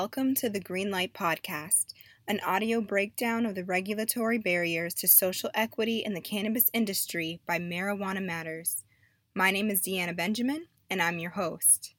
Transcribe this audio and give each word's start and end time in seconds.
Welcome 0.00 0.36
to 0.36 0.48
the 0.48 0.60
Greenlight 0.60 1.12
Podcast, 1.12 1.86
an 2.28 2.38
audio 2.46 2.80
breakdown 2.80 3.44
of 3.44 3.56
the 3.56 3.64
regulatory 3.64 4.38
barriers 4.38 4.94
to 4.94 5.08
social 5.08 5.50
equity 5.54 6.04
in 6.06 6.14
the 6.14 6.20
cannabis 6.20 6.70
industry 6.72 7.40
by 7.48 7.58
Marijuana 7.58 8.24
Matters. 8.24 8.84
My 9.34 9.50
name 9.50 9.70
is 9.70 9.82
Deanna 9.82 10.16
Benjamin, 10.16 10.68
and 10.88 11.02
I'm 11.02 11.18
your 11.18 11.32
host. 11.32 11.96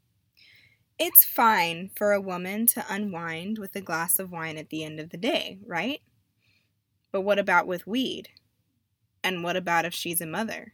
It's 0.98 1.26
fine 1.26 1.90
for 1.94 2.14
a 2.14 2.22
woman 2.22 2.68
to 2.68 2.86
unwind 2.90 3.60
with 3.60 3.76
a 3.76 3.82
glass 3.82 4.18
of 4.18 4.32
wine 4.32 4.58
at 4.58 4.70
the 4.70 4.86
end 4.86 5.02
of 5.02 5.10
the 5.10 5.18
day, 5.18 5.60
right? 5.68 6.00
But 7.12 7.24
what 7.24 7.38
about 7.38 7.68
with 7.68 7.86
weed? 7.86 8.30
And 9.26 9.44
what 9.44 9.58
about 9.58 9.84
if 9.84 9.94
she's 9.94 10.22
a 10.22 10.26
mother? 10.26 10.72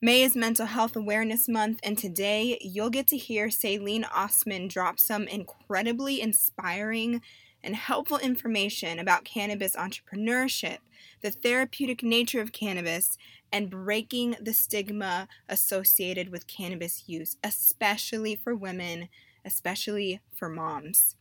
May 0.00 0.22
is 0.22 0.36
Mental 0.36 0.66
Health 0.66 0.94
Awareness 0.94 1.48
Month, 1.48 1.80
and 1.82 1.98
today 1.98 2.56
you'll 2.60 2.88
get 2.88 3.08
to 3.08 3.16
hear 3.16 3.48
Sailene 3.48 4.04
Ossman 4.04 4.68
drop 4.68 5.00
some 5.00 5.26
incredibly 5.26 6.20
inspiring 6.20 7.20
and 7.64 7.74
helpful 7.74 8.18
information 8.18 9.00
about 9.00 9.24
cannabis 9.24 9.74
entrepreneurship, 9.74 10.78
the 11.20 11.32
therapeutic 11.32 12.04
nature 12.04 12.40
of 12.40 12.52
cannabis, 12.52 13.18
and 13.50 13.70
breaking 13.70 14.36
the 14.40 14.52
stigma 14.52 15.26
associated 15.48 16.28
with 16.28 16.46
cannabis 16.46 17.08
use, 17.08 17.36
especially 17.42 18.36
for 18.36 18.54
women, 18.54 19.08
especially 19.44 20.20
for 20.32 20.48
moms. 20.48 21.16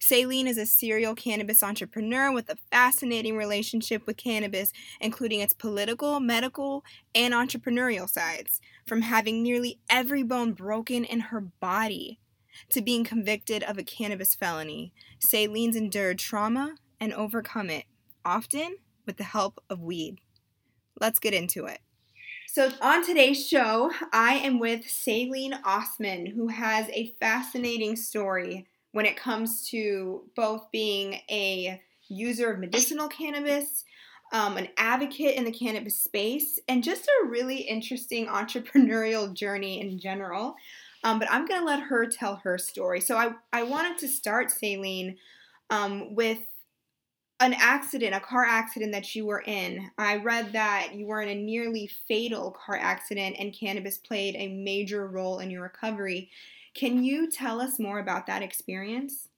Sailene 0.00 0.46
is 0.46 0.58
a 0.58 0.66
serial 0.66 1.14
cannabis 1.14 1.62
entrepreneur 1.62 2.32
with 2.32 2.48
a 2.48 2.58
fascinating 2.70 3.36
relationship 3.36 4.06
with 4.06 4.16
cannabis, 4.16 4.72
including 5.00 5.40
its 5.40 5.52
political, 5.52 6.20
medical, 6.20 6.84
and 7.14 7.34
entrepreneurial 7.34 8.08
sides, 8.08 8.60
from 8.86 9.02
having 9.02 9.42
nearly 9.42 9.78
every 9.88 10.22
bone 10.22 10.52
broken 10.52 11.04
in 11.04 11.20
her 11.20 11.40
body 11.40 12.18
to 12.70 12.82
being 12.82 13.04
convicted 13.04 13.62
of 13.62 13.78
a 13.78 13.84
cannabis 13.84 14.34
felony. 14.34 14.92
Sailene's 15.20 15.76
endured 15.76 16.18
trauma 16.18 16.76
and 16.98 17.12
overcome 17.12 17.70
it, 17.70 17.84
often 18.24 18.76
with 19.06 19.16
the 19.16 19.24
help 19.24 19.62
of 19.68 19.80
weed. 19.80 20.20
Let's 21.00 21.18
get 21.18 21.34
into 21.34 21.66
it. 21.66 21.80
So, 22.46 22.72
on 22.82 23.06
today's 23.06 23.46
show, 23.46 23.92
I 24.12 24.34
am 24.34 24.58
with 24.58 24.80
Sailene 24.80 25.62
Ossman, 25.62 26.34
who 26.34 26.48
has 26.48 26.88
a 26.90 27.14
fascinating 27.20 27.94
story 27.94 28.66
when 28.92 29.06
it 29.06 29.16
comes 29.16 29.68
to 29.70 30.24
both 30.36 30.70
being 30.70 31.20
a 31.30 31.80
user 32.08 32.50
of 32.52 32.58
medicinal 32.58 33.08
cannabis, 33.08 33.84
um, 34.32 34.56
an 34.56 34.68
advocate 34.76 35.36
in 35.36 35.44
the 35.44 35.52
cannabis 35.52 35.96
space, 35.96 36.58
and 36.68 36.84
just 36.84 37.06
a 37.06 37.26
really 37.26 37.58
interesting 37.58 38.26
entrepreneurial 38.28 39.32
journey 39.32 39.80
in 39.80 39.98
general. 39.98 40.54
Um, 41.02 41.18
but 41.18 41.30
I'm 41.30 41.46
going 41.46 41.60
to 41.60 41.66
let 41.66 41.80
her 41.80 42.06
tell 42.06 42.36
her 42.44 42.58
story. 42.58 43.00
So 43.00 43.16
I, 43.16 43.30
I 43.52 43.62
wanted 43.62 43.98
to 43.98 44.08
start, 44.08 44.48
Sailene, 44.48 45.16
um, 45.70 46.14
with 46.14 46.38
an 47.40 47.54
accident, 47.54 48.14
a 48.14 48.20
car 48.20 48.44
accident 48.44 48.92
that 48.92 49.14
you 49.16 49.24
were 49.24 49.42
in. 49.46 49.90
I 49.96 50.16
read 50.16 50.52
that 50.52 50.94
you 50.94 51.06
were 51.06 51.22
in 51.22 51.30
a 51.30 51.34
nearly 51.34 51.88
fatal 52.06 52.50
car 52.50 52.76
accident 52.76 53.36
and 53.38 53.56
cannabis 53.58 53.96
played 53.96 54.36
a 54.36 54.48
major 54.48 55.08
role 55.08 55.38
in 55.38 55.50
your 55.50 55.62
recovery. 55.62 56.30
Can 56.74 57.02
you 57.02 57.30
tell 57.30 57.60
us 57.60 57.78
more 57.78 57.98
about 57.98 58.26
that 58.26 58.42
experience? 58.42 59.28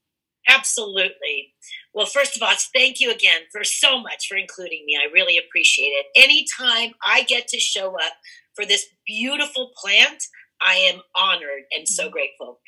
Absolutely. 0.49 1.55
Well, 1.95 2.07
first 2.07 2.37
of 2.37 2.43
all, 2.43 2.53
thank 2.75 3.01
you 3.01 3.13
again 3.13 3.43
for 3.53 3.63
so 3.65 4.01
much 4.01 4.27
for 4.29 4.37
including 4.37 4.85
me. 4.85 4.99
I 5.01 5.13
really 5.13 5.39
appreciate 5.39 5.91
it. 5.91 6.07
Anytime 6.17 6.95
I 7.05 7.23
get 7.23 7.49
to 7.49 7.61
show 7.61 7.95
up 7.95 8.15
for 8.55 8.67
this 8.67 8.87
beautiful 9.07 9.73
plant, 9.77 10.25
I 10.61 10.75
am 10.75 11.01
honored 11.15 11.65
and 11.73 11.89
so 11.89 12.05
mm-hmm. 12.05 12.13
grateful. 12.13 12.61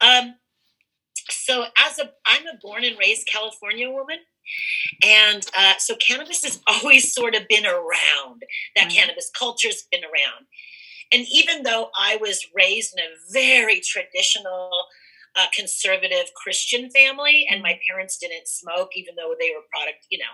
Um, 0.00 0.34
so, 1.30 1.64
as 1.86 1.98
a, 1.98 2.10
I'm 2.26 2.46
a 2.46 2.58
born 2.60 2.84
and 2.84 2.98
raised 2.98 3.28
California 3.28 3.88
woman, 3.88 4.18
and 5.04 5.46
uh, 5.56 5.74
so 5.78 5.94
cannabis 5.96 6.42
has 6.44 6.60
always 6.66 7.14
sort 7.14 7.34
of 7.34 7.48
been 7.48 7.66
around. 7.66 8.42
That 8.74 8.88
mm-hmm. 8.88 8.90
cannabis 8.90 9.30
culture's 9.36 9.86
been 9.90 10.02
around. 10.04 10.46
And 11.12 11.26
even 11.30 11.62
though 11.62 11.90
I 11.96 12.16
was 12.16 12.46
raised 12.54 12.94
in 12.96 13.04
a 13.04 13.32
very 13.32 13.80
traditional, 13.80 14.70
uh, 15.36 15.46
conservative 15.54 16.26
Christian 16.34 16.90
family, 16.90 17.46
and 17.50 17.62
my 17.62 17.78
parents 17.88 18.18
didn't 18.18 18.48
smoke, 18.48 18.90
even 18.96 19.14
though 19.16 19.34
they 19.38 19.50
were 19.50 19.62
product, 19.70 20.06
you 20.10 20.18
know, 20.18 20.24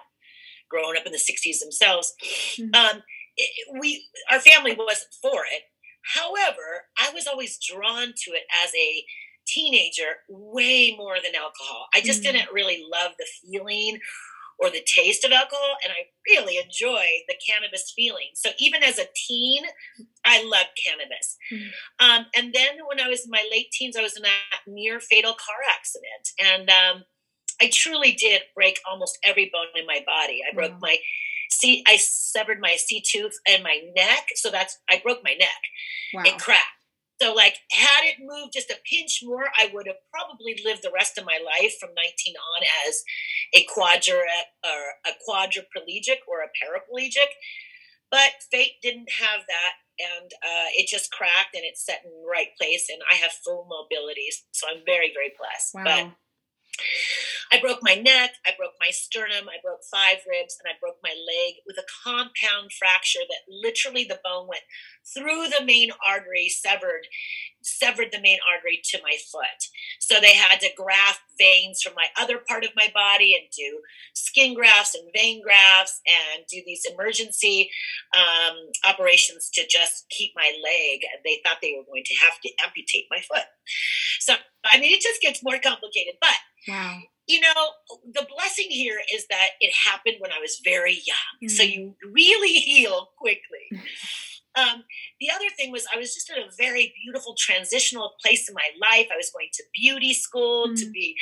growing 0.68 0.96
up 0.96 1.06
in 1.06 1.12
the 1.12 1.18
'60s 1.18 1.60
themselves, 1.60 2.14
mm-hmm. 2.58 2.74
um, 2.74 3.02
it, 3.36 3.80
we 3.80 4.06
our 4.30 4.40
family 4.40 4.74
wasn't 4.76 5.14
for 5.22 5.42
it. 5.52 5.62
However, 6.14 6.86
I 6.98 7.10
was 7.12 7.26
always 7.26 7.58
drawn 7.58 8.08
to 8.08 8.30
it 8.32 8.44
as 8.64 8.70
a 8.74 9.04
teenager 9.46 10.18
way 10.28 10.94
more 10.96 11.16
than 11.22 11.34
alcohol. 11.34 11.86
I 11.94 12.00
just 12.00 12.22
mm-hmm. 12.22 12.36
didn't 12.36 12.52
really 12.52 12.84
love 12.92 13.12
the 13.18 13.26
feeling 13.42 13.98
or 14.58 14.70
the 14.70 14.84
taste 14.84 15.24
of 15.24 15.32
alcohol, 15.32 15.76
and 15.84 15.92
I 15.92 16.08
really 16.26 16.58
enjoy 16.58 17.04
the 17.28 17.36
cannabis 17.46 17.92
feeling. 17.94 18.30
So 18.34 18.50
even 18.58 18.82
as 18.82 18.98
a 18.98 19.06
teen, 19.14 19.62
I 20.24 20.42
loved 20.42 20.70
cannabis. 20.84 21.36
Mm-hmm. 21.52 22.10
Um, 22.10 22.26
and 22.36 22.52
then 22.52 22.78
when 22.88 23.00
I 23.00 23.08
was 23.08 23.24
in 23.24 23.30
my 23.30 23.44
late 23.50 23.70
teens, 23.70 23.96
I 23.96 24.02
was 24.02 24.16
in 24.16 24.24
a 24.24 24.70
near 24.70 25.00
fatal 25.00 25.32
car 25.32 25.56
accident, 25.76 26.28
and 26.38 26.70
um, 26.70 27.04
I 27.60 27.70
truly 27.72 28.12
did 28.12 28.42
break 28.54 28.78
almost 28.90 29.18
every 29.24 29.50
bone 29.52 29.80
in 29.80 29.86
my 29.86 30.00
body. 30.06 30.40
I 30.48 30.54
broke 30.54 30.80
my 30.80 30.98
C, 31.50 31.82
I 31.86 31.96
severed 31.96 32.60
my 32.60 32.76
C2 32.76 33.30
and 33.48 33.62
my 33.62 33.80
neck, 33.96 34.28
so 34.34 34.50
that's 34.50 34.78
I 34.90 35.00
broke 35.02 35.20
my 35.24 35.34
neck. 35.34 35.48
Wow. 36.14 36.22
It 36.26 36.38
cracked. 36.38 36.66
So, 37.20 37.34
like, 37.34 37.56
had 37.72 38.04
it 38.04 38.16
moved 38.20 38.52
just 38.52 38.70
a 38.70 38.78
pinch 38.88 39.20
more, 39.24 39.46
I 39.58 39.70
would 39.74 39.86
have 39.86 39.98
probably 40.12 40.60
lived 40.64 40.82
the 40.82 40.92
rest 40.94 41.18
of 41.18 41.24
my 41.24 41.38
life 41.44 41.74
from 41.80 41.90
19 41.94 42.34
on 42.34 42.62
as 42.86 43.02
a 43.54 43.64
quadra 43.64 44.22
or 44.64 44.80
a 45.04 45.14
quadriplegic 45.28 46.22
or 46.28 46.42
a 46.42 46.52
paraplegic. 46.54 47.30
But 48.10 48.30
fate 48.50 48.80
didn't 48.82 49.10
have 49.20 49.40
that, 49.48 49.72
and 49.98 50.32
uh, 50.32 50.68
it 50.76 50.88
just 50.88 51.10
cracked 51.10 51.54
and 51.54 51.64
it's 51.64 51.84
set 51.84 52.02
in 52.04 52.10
the 52.10 52.28
right 52.30 52.56
place, 52.56 52.88
and 52.88 53.02
I 53.10 53.16
have 53.16 53.32
full 53.44 53.66
mobility. 53.68 54.28
So 54.52 54.68
I'm 54.70 54.82
very, 54.86 55.12
very 55.12 55.32
blessed. 55.36 55.74
Wow. 55.74 55.84
But 55.84 56.14
I 57.52 57.60
broke 57.60 57.78
my 57.82 57.94
neck, 57.94 58.30
I 58.46 58.52
broke 58.56 58.74
my 58.80 58.90
sternum, 58.90 59.48
I 59.48 59.62
broke 59.62 59.80
five 59.90 60.18
ribs, 60.28 60.56
and 60.58 60.68
I 60.70 60.78
broke 60.80 60.98
my 61.02 61.10
leg 61.10 61.54
with 61.66 61.78
a 61.78 61.86
compound 62.04 62.72
fracture 62.78 63.24
that 63.28 63.48
literally 63.48 64.04
the 64.04 64.20
bone 64.24 64.48
went 64.48 64.62
through 65.16 65.48
the 65.48 65.64
main 65.64 65.90
artery, 66.06 66.48
severed, 66.48 67.06
severed 67.62 68.08
the 68.12 68.20
main 68.20 68.38
artery 68.52 68.80
to 68.84 68.98
my 69.02 69.16
foot. 69.32 69.70
So 70.00 70.20
they 70.20 70.34
had 70.34 70.60
to 70.60 70.68
graft 70.76 71.20
veins 71.38 71.80
from 71.82 71.94
my 71.94 72.06
other 72.20 72.38
part 72.46 72.64
of 72.64 72.70
my 72.76 72.90
body 72.92 73.34
and 73.34 73.48
do 73.56 73.80
skin 74.14 74.54
grafts 74.54 74.94
and 74.94 75.08
vein 75.14 75.42
grafts 75.42 76.00
and 76.06 76.44
do 76.50 76.60
these 76.66 76.84
emergency 76.92 77.70
um, 78.14 78.56
operations 78.84 79.50
to 79.54 79.66
just 79.66 80.08
keep 80.10 80.32
my 80.36 80.52
leg. 80.62 81.00
They 81.24 81.40
thought 81.44 81.58
they 81.62 81.74
were 81.76 81.86
going 81.86 82.04
to 82.04 82.14
have 82.22 82.40
to 82.40 82.50
amputate 82.62 83.06
my 83.10 83.20
foot. 83.20 83.46
So, 84.20 84.34
I 84.64 84.80
mean, 84.80 84.92
it 84.92 85.00
just 85.00 85.22
gets 85.22 85.42
more 85.42 85.58
complicated, 85.58 86.14
but 86.20 86.34
Wow. 86.68 87.00
You 87.28 87.40
know, 87.40 87.70
the 88.12 88.26
blessing 88.34 88.66
here 88.70 88.98
is 89.14 89.26
that 89.28 89.50
it 89.60 89.72
happened 89.74 90.16
when 90.18 90.32
I 90.32 90.40
was 90.40 90.60
very 90.64 91.00
young. 91.06 91.48
Mm. 91.48 91.50
So 91.50 91.62
you 91.62 91.94
really 92.12 92.52
heal 92.54 93.10
quickly. 93.18 93.70
Um, 94.58 94.84
the 95.20 95.28
other 95.30 95.48
thing 95.56 95.70
was 95.70 95.86
I 95.92 95.98
was 95.98 96.14
just 96.14 96.30
at 96.30 96.38
a 96.38 96.50
very 96.56 96.92
beautiful 97.04 97.34
transitional 97.38 98.14
place 98.20 98.48
in 98.48 98.54
my 98.54 98.68
life. 98.80 99.06
I 99.12 99.16
was 99.16 99.30
going 99.30 99.48
to 99.52 99.62
beauty 99.74 100.14
school 100.14 100.68
mm. 100.68 100.80
to 100.80 100.90
be 100.90 101.14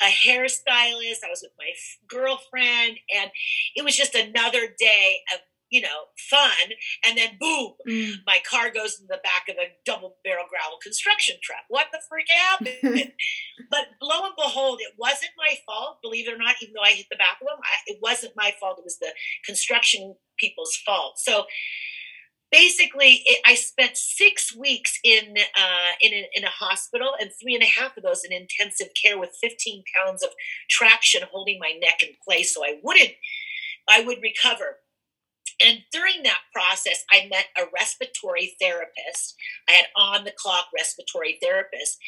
a 0.00 0.06
hairstylist. 0.06 1.22
I 1.24 1.30
was 1.30 1.42
with 1.42 1.52
my 1.58 1.70
girlfriend, 2.08 2.98
and 3.14 3.30
it 3.76 3.84
was 3.84 3.96
just 3.96 4.14
another 4.14 4.74
day 4.78 5.18
of 5.32 5.40
you 5.70 5.80
know, 5.80 6.10
fun. 6.18 6.74
And 7.06 7.16
then 7.16 7.38
boom, 7.38 7.74
mm. 7.88 8.14
my 8.26 8.38
car 8.48 8.70
goes 8.70 9.00
in 9.00 9.06
the 9.08 9.20
back 9.22 9.48
of 9.48 9.56
a 9.56 9.70
double 9.86 10.16
barrel 10.24 10.46
gravel 10.50 10.78
construction 10.82 11.36
truck. 11.42 11.62
What 11.68 11.86
the 11.92 12.00
freak 12.08 12.26
happened? 12.28 13.12
but 13.70 13.86
lo 14.02 14.24
and 14.24 14.34
behold, 14.36 14.80
it 14.80 14.94
wasn't 14.98 15.32
my 15.38 15.54
fault, 15.64 15.98
believe 16.02 16.28
it 16.28 16.34
or 16.34 16.38
not, 16.38 16.56
even 16.60 16.74
though 16.74 16.82
I 16.82 16.92
hit 16.92 17.06
the 17.10 17.16
back 17.16 17.38
of 17.40 17.46
them. 17.46 17.58
I, 17.62 17.76
it 17.86 17.98
wasn't 18.02 18.34
my 18.36 18.52
fault. 18.58 18.78
It 18.78 18.84
was 18.84 18.98
the 18.98 19.12
construction 19.46 20.16
people's 20.38 20.76
fault. 20.84 21.18
So 21.18 21.44
basically, 22.50 23.22
it, 23.24 23.40
I 23.46 23.54
spent 23.54 23.96
six 23.96 24.54
weeks 24.56 24.98
in, 25.04 25.36
uh, 25.38 25.92
in, 26.00 26.12
a, 26.12 26.28
in 26.34 26.44
a 26.44 26.50
hospital 26.50 27.12
and 27.20 27.30
three 27.40 27.54
and 27.54 27.62
a 27.62 27.66
half 27.66 27.96
of 27.96 28.02
those 28.02 28.24
in 28.24 28.32
intensive 28.32 28.88
care 29.00 29.18
with 29.18 29.38
15 29.40 29.84
pounds 29.96 30.24
of 30.24 30.30
traction 30.68 31.22
holding 31.30 31.58
my 31.60 31.78
neck 31.80 32.02
in 32.02 32.10
place 32.26 32.54
so 32.54 32.64
I 32.64 32.80
wouldn't, 32.82 33.12
I 33.88 34.02
would 34.02 34.18
recover 34.20 34.78
and 35.64 35.80
during 35.92 36.22
that 36.24 36.40
process, 36.52 37.04
I 37.10 37.28
met 37.28 37.46
a 37.56 37.70
respiratory 37.74 38.56
therapist. 38.60 39.34
I 39.68 39.72
had 39.72 39.86
on 39.96 40.24
the 40.24 40.32
clock 40.36 40.66
respiratory 40.76 41.38
therapist. 41.42 41.98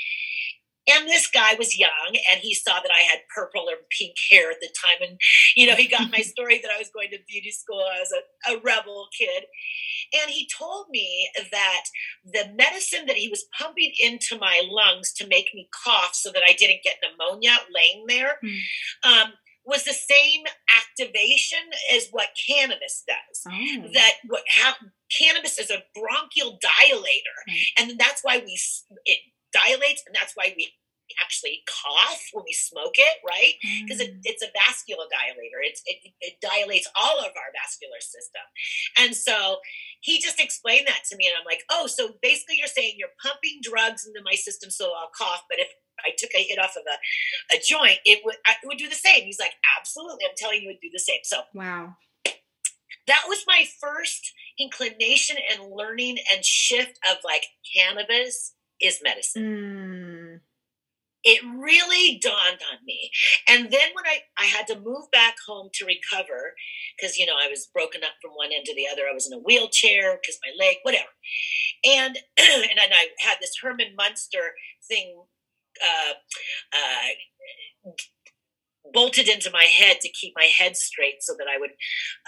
and 0.88 1.06
this 1.06 1.28
guy 1.28 1.54
was 1.54 1.78
young 1.78 2.16
and 2.30 2.40
he 2.40 2.54
saw 2.54 2.74
that 2.74 2.90
I 2.90 3.02
had 3.02 3.20
purple 3.32 3.68
or 3.68 3.76
pink 3.96 4.16
hair 4.30 4.50
at 4.50 4.60
the 4.60 4.68
time. 4.84 5.08
And, 5.08 5.20
you 5.54 5.66
know, 5.66 5.76
he 5.76 5.86
got 5.86 6.10
my 6.10 6.18
story 6.34 6.58
that 6.60 6.72
I 6.74 6.78
was 6.78 6.90
going 6.92 7.10
to 7.10 7.18
beauty 7.28 7.52
school. 7.52 7.78
I 7.78 8.00
was 8.00 8.12
a, 8.12 8.54
a 8.54 8.60
rebel 8.60 9.06
kid. 9.16 9.44
And 10.20 10.30
he 10.30 10.48
told 10.58 10.86
me 10.90 11.30
that 11.52 11.84
the 12.24 12.52
medicine 12.54 13.06
that 13.06 13.16
he 13.16 13.28
was 13.28 13.44
pumping 13.56 13.92
into 14.00 14.38
my 14.38 14.62
lungs 14.68 15.12
to 15.14 15.28
make 15.28 15.54
me 15.54 15.68
cough 15.84 16.14
so 16.14 16.32
that 16.32 16.42
I 16.46 16.54
didn't 16.54 16.82
get 16.82 16.96
pneumonia 17.02 17.56
laying 17.72 18.06
there 18.08 18.38
mm. 18.44 18.58
um, 19.04 19.32
was 19.64 19.84
the 19.84 19.92
same 19.92 20.44
activation 20.70 21.58
as 21.94 22.08
what 22.10 22.28
cannabis 22.48 23.04
does. 23.06 23.42
Oh. 23.46 23.88
That 23.94 24.12
what 24.26 24.42
how, 24.48 24.74
cannabis 25.16 25.58
is 25.58 25.70
a 25.70 25.84
bronchial 25.94 26.58
dilator, 26.58 27.50
mm. 27.50 27.62
and 27.78 27.98
that's 27.98 28.22
why 28.22 28.38
we 28.38 28.58
it 29.04 29.18
dilates, 29.52 30.02
and 30.06 30.14
that's 30.14 30.32
why 30.34 30.54
we 30.56 30.72
actually 31.20 31.62
cough 31.68 32.22
when 32.32 32.44
we 32.44 32.52
smoke 32.52 32.96
it, 32.96 33.18
right? 33.26 33.54
Because 33.84 34.00
mm. 34.00 34.08
it, 34.08 34.22
it's 34.24 34.42
a 34.42 34.52
vascular 34.54 35.04
dilator. 35.06 35.60
It's, 35.62 35.82
it, 35.86 35.98
it 36.20 36.40
dilates 36.40 36.88
all 36.94 37.18
of 37.20 37.32
our 37.36 37.50
vascular 37.52 38.00
system. 38.00 38.44
And 38.98 39.14
so 39.16 39.58
he 40.00 40.20
just 40.20 40.40
explained 40.40 40.86
that 40.88 41.04
to 41.10 41.16
me, 41.16 41.26
and 41.26 41.36
I'm 41.38 41.46
like, 41.46 41.62
oh, 41.70 41.86
so 41.86 42.16
basically 42.22 42.56
you're 42.58 42.66
saying 42.66 42.94
you're 42.96 43.16
pumping 43.22 43.60
drugs 43.62 44.06
into 44.06 44.20
my 44.24 44.34
system 44.34 44.70
so 44.70 44.92
I'll 44.92 45.12
cough, 45.16 45.44
but 45.48 45.58
if 45.58 45.68
I 46.00 46.10
took 46.16 46.30
a 46.34 46.42
hit 46.42 46.58
off 46.58 46.76
of 46.76 46.82
a, 46.86 47.56
a 47.56 47.60
joint, 47.60 47.98
it 48.04 48.20
would 48.24 48.34
it 48.34 48.56
would 48.64 48.78
do 48.78 48.88
the 48.88 48.94
same. 48.94 49.24
He's 49.24 49.38
like, 49.38 49.54
absolutely, 49.78 50.24
I'm 50.24 50.34
telling 50.36 50.62
you, 50.62 50.70
it 50.70 50.72
would 50.72 50.80
do 50.80 50.90
the 50.92 50.98
same. 50.98 51.20
So 51.22 51.42
wow, 51.54 51.94
that 53.06 53.24
was 53.28 53.44
my 53.46 53.64
first 53.80 54.32
inclination 54.58 55.36
and 55.52 55.70
learning 55.70 56.18
and 56.32 56.44
shift 56.44 56.98
of 57.10 57.18
like 57.24 57.44
cannabis 57.76 58.54
is 58.80 59.00
medicine. 59.02 59.42
Mm. 59.44 60.11
It 61.24 61.42
really 61.44 62.18
dawned 62.22 62.60
on 62.70 62.78
me. 62.84 63.10
And 63.48 63.70
then 63.70 63.90
when 63.94 64.04
I, 64.06 64.20
I 64.38 64.44
had 64.44 64.66
to 64.68 64.80
move 64.80 65.10
back 65.12 65.36
home 65.46 65.70
to 65.74 65.86
recover, 65.86 66.54
because, 66.96 67.16
you 67.18 67.26
know, 67.26 67.36
I 67.40 67.48
was 67.48 67.68
broken 67.72 68.02
up 68.02 68.12
from 68.20 68.32
one 68.32 68.50
end 68.52 68.64
to 68.66 68.74
the 68.74 68.86
other. 68.90 69.02
I 69.08 69.14
was 69.14 69.26
in 69.30 69.38
a 69.38 69.42
wheelchair 69.42 70.18
because 70.20 70.38
my 70.44 70.64
leg, 70.64 70.76
whatever. 70.82 71.10
And, 71.84 72.16
and 72.38 72.78
then 72.78 72.92
I 72.92 73.08
had 73.20 73.38
this 73.40 73.54
Herman 73.60 73.94
Munster 73.96 74.54
thing 74.88 75.22
uh, 75.82 76.12
uh, 76.72 77.90
bolted 78.92 79.28
into 79.28 79.50
my 79.50 79.64
head 79.64 80.00
to 80.00 80.08
keep 80.08 80.32
my 80.36 80.44
head 80.44 80.76
straight 80.76 81.22
so 81.22 81.34
that 81.38 81.46
I 81.48 81.58
would 81.58 81.70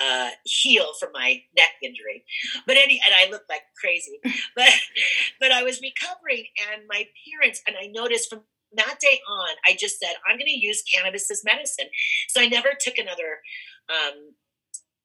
uh, 0.01 0.31
heal 0.45 0.87
from 0.99 1.11
my 1.13 1.43
neck 1.57 1.71
injury. 1.83 2.25
But 2.67 2.77
any, 2.77 3.01
and 3.05 3.15
I 3.15 3.31
looked 3.31 3.51
like 3.51 3.63
crazy. 3.79 4.21
But 4.57 4.71
but 5.41 5.53
I 5.53 5.63
was 5.63 5.81
recovering, 5.83 6.47
and 6.73 6.83
my 6.89 7.07
parents 7.29 7.63
and 7.67 7.77
I 7.81 7.89
noticed 7.89 8.31
from 8.31 8.43
that 8.77 8.99
day 9.01 9.21
on, 9.29 9.57
I 9.67 9.77
just 9.79 9.99
said 9.99 10.15
I'm 10.27 10.37
going 10.37 10.47
to 10.47 10.59
use 10.59 10.83
cannabis 10.83 11.31
as 11.31 11.43
medicine. 11.45 11.87
So 12.29 12.41
I 12.41 12.49
never 12.49 12.71
took 12.79 12.99
another. 12.99 13.41
Um, 13.89 14.33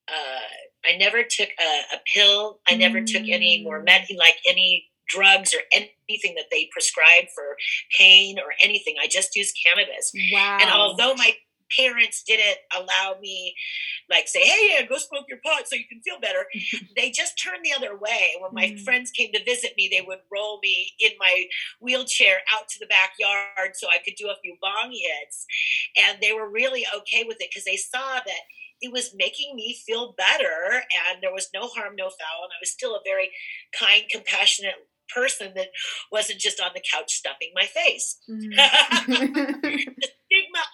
uh, 0.07 0.89
I 0.91 0.97
never 0.97 1.23
took 1.23 1.49
a, 1.59 1.95
a 1.95 1.99
pill. 2.13 2.59
I 2.67 2.75
never 2.75 3.01
mm. 3.01 3.05
took 3.05 3.27
any 3.29 3.63
more 3.63 3.81
mm. 3.81 3.85
med, 3.85 4.07
like 4.17 4.37
any 4.47 4.89
drugs 5.07 5.53
or 5.53 5.61
anything 5.73 6.35
that 6.35 6.45
they 6.51 6.69
prescribe 6.71 7.25
for 7.33 7.55
pain 7.97 8.37
or 8.39 8.53
anything. 8.63 8.95
I 9.01 9.07
just 9.07 9.35
used 9.35 9.57
cannabis. 9.65 10.11
Wow. 10.31 10.57
And 10.61 10.69
although 10.69 11.15
my 11.15 11.33
parents 11.77 12.23
didn't 12.23 12.57
allow 12.75 13.15
me 13.21 13.55
like 14.09 14.27
say 14.27 14.41
hey 14.41 14.77
yeah, 14.79 14.85
go 14.85 14.97
smoke 14.97 15.25
your 15.27 15.39
pot 15.43 15.67
so 15.67 15.75
you 15.75 15.87
can 15.87 16.01
feel 16.01 16.19
better 16.19 16.45
they 16.95 17.11
just 17.11 17.41
turned 17.41 17.63
the 17.63 17.73
other 17.73 17.97
way 17.97 18.33
when 18.39 18.53
my 18.53 18.75
mm. 18.75 18.83
friends 18.83 19.11
came 19.11 19.31
to 19.31 19.43
visit 19.43 19.73
me 19.77 19.89
they 19.91 20.05
would 20.05 20.19
roll 20.31 20.59
me 20.61 20.91
in 20.99 21.11
my 21.19 21.45
wheelchair 21.81 22.37
out 22.53 22.67
to 22.67 22.79
the 22.79 22.87
backyard 22.87 23.75
so 23.75 23.87
i 23.87 23.97
could 24.03 24.15
do 24.17 24.29
a 24.29 24.39
few 24.41 24.55
bong 24.61 24.91
hits 24.91 25.45
and 25.97 26.19
they 26.21 26.33
were 26.33 26.49
really 26.49 26.85
okay 26.95 27.23
with 27.27 27.37
it 27.39 27.49
because 27.49 27.65
they 27.65 27.77
saw 27.77 28.19
that 28.25 28.43
it 28.81 28.93
was 28.93 29.13
making 29.15 29.55
me 29.55 29.77
feel 29.85 30.15
better 30.17 30.83
and 31.07 31.21
there 31.21 31.33
was 31.33 31.49
no 31.53 31.67
harm 31.67 31.95
no 31.95 32.05
foul 32.05 32.43
and 32.43 32.51
i 32.53 32.61
was 32.61 32.71
still 32.71 32.95
a 32.95 33.01
very 33.05 33.29
kind 33.77 34.03
compassionate 34.11 34.75
person 35.13 35.51
that 35.55 35.67
wasn't 36.11 36.39
just 36.39 36.61
on 36.61 36.71
the 36.73 36.81
couch 36.93 37.13
stuffing 37.13 37.49
my 37.55 37.65
face. 37.65 38.17
Mm. 38.29 39.85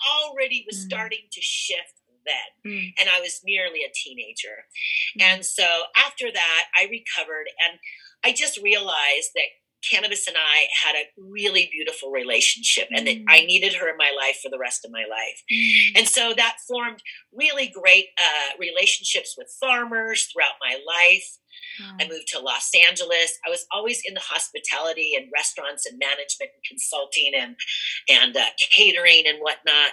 already 0.05 0.63
was 0.65 0.77
mm. 0.77 0.87
starting 0.89 1.27
to 1.31 1.41
shift 1.41 2.01
then, 2.25 2.73
mm. 2.73 2.93
and 2.99 3.09
I 3.09 3.19
was 3.21 3.41
merely 3.45 3.81
a 3.83 3.93
teenager. 3.93 4.65
Mm. 5.19 5.23
And 5.23 5.45
so 5.45 5.63
after 5.95 6.31
that, 6.31 6.63
I 6.75 6.89
recovered 6.89 7.47
and 7.63 7.79
I 8.23 8.33
just 8.33 8.61
realized 8.61 9.31
that 9.35 9.53
cannabis 9.89 10.27
and 10.27 10.37
I 10.37 10.65
had 10.73 10.95
a 10.95 11.07
really 11.17 11.69
beautiful 11.71 12.11
relationship 12.11 12.87
and 12.91 13.07
that 13.07 13.17
I 13.27 13.41
mm. 13.41 13.47
needed 13.47 13.75
her 13.75 13.89
in 13.89 13.97
my 13.97 14.11
life 14.17 14.39
for 14.41 14.49
the 14.49 14.59
rest 14.59 14.85
of 14.85 14.91
my 14.91 15.05
life. 15.09 15.43
Mm. 15.51 15.99
And 15.99 16.07
so 16.07 16.33
that 16.35 16.57
formed 16.67 17.01
really 17.33 17.67
great 17.67 18.07
uh, 18.17 18.57
relationships 18.59 19.35
with 19.37 19.47
farmers 19.59 20.27
throughout 20.31 20.55
my 20.61 20.77
life. 20.85 21.37
I 21.99 22.07
moved 22.07 22.27
to 22.29 22.39
Los 22.39 22.69
Angeles. 22.87 23.37
I 23.45 23.49
was 23.49 23.65
always 23.71 24.01
in 24.05 24.13
the 24.13 24.21
hospitality 24.21 25.13
and 25.15 25.29
restaurants 25.33 25.85
and 25.85 25.99
management 25.99 26.51
and 26.53 26.63
consulting 26.67 27.31
and 27.35 27.55
and 28.09 28.35
uh, 28.35 28.45
catering 28.71 29.23
and 29.27 29.39
whatnot. 29.39 29.91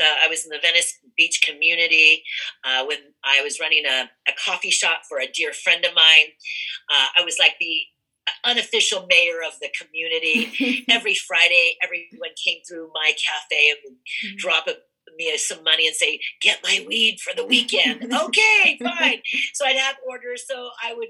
Uh, 0.00 0.24
I 0.24 0.28
was 0.28 0.44
in 0.44 0.50
the 0.50 0.60
Venice 0.62 0.98
Beach 1.16 1.42
community 1.42 2.22
uh, 2.64 2.84
when 2.84 2.98
I 3.24 3.42
was 3.42 3.58
running 3.60 3.84
a, 3.84 4.08
a, 4.28 4.32
coffee 4.44 4.70
shop 4.70 5.02
for 5.08 5.18
a 5.18 5.26
dear 5.26 5.52
friend 5.52 5.84
of 5.84 5.92
mine. 5.94 6.28
Uh, 6.88 7.20
I 7.20 7.24
was 7.24 7.36
like 7.38 7.56
the 7.58 7.82
unofficial 8.44 9.06
mayor 9.08 9.40
of 9.46 9.58
the 9.60 9.70
community. 9.78 10.84
Every 10.90 11.14
Friday, 11.14 11.76
everyone 11.82 12.30
came 12.42 12.58
through 12.68 12.90
my 12.94 13.12
cafe 13.12 13.70
and 13.70 13.78
would 13.84 13.94
mm-hmm. 13.94 14.36
drop 14.36 14.66
a 14.66 14.74
me 15.18 15.36
some 15.36 15.62
money 15.64 15.86
and 15.86 15.96
say, 15.96 16.20
"Get 16.40 16.60
my 16.62 16.84
weed 16.86 17.18
for 17.20 17.34
the 17.34 17.44
weekend." 17.44 18.12
okay, 18.22 18.78
fine. 18.82 19.20
So 19.52 19.66
I'd 19.66 19.76
have 19.76 19.96
orders, 20.08 20.44
so 20.46 20.70
I 20.82 20.94
would 20.94 21.08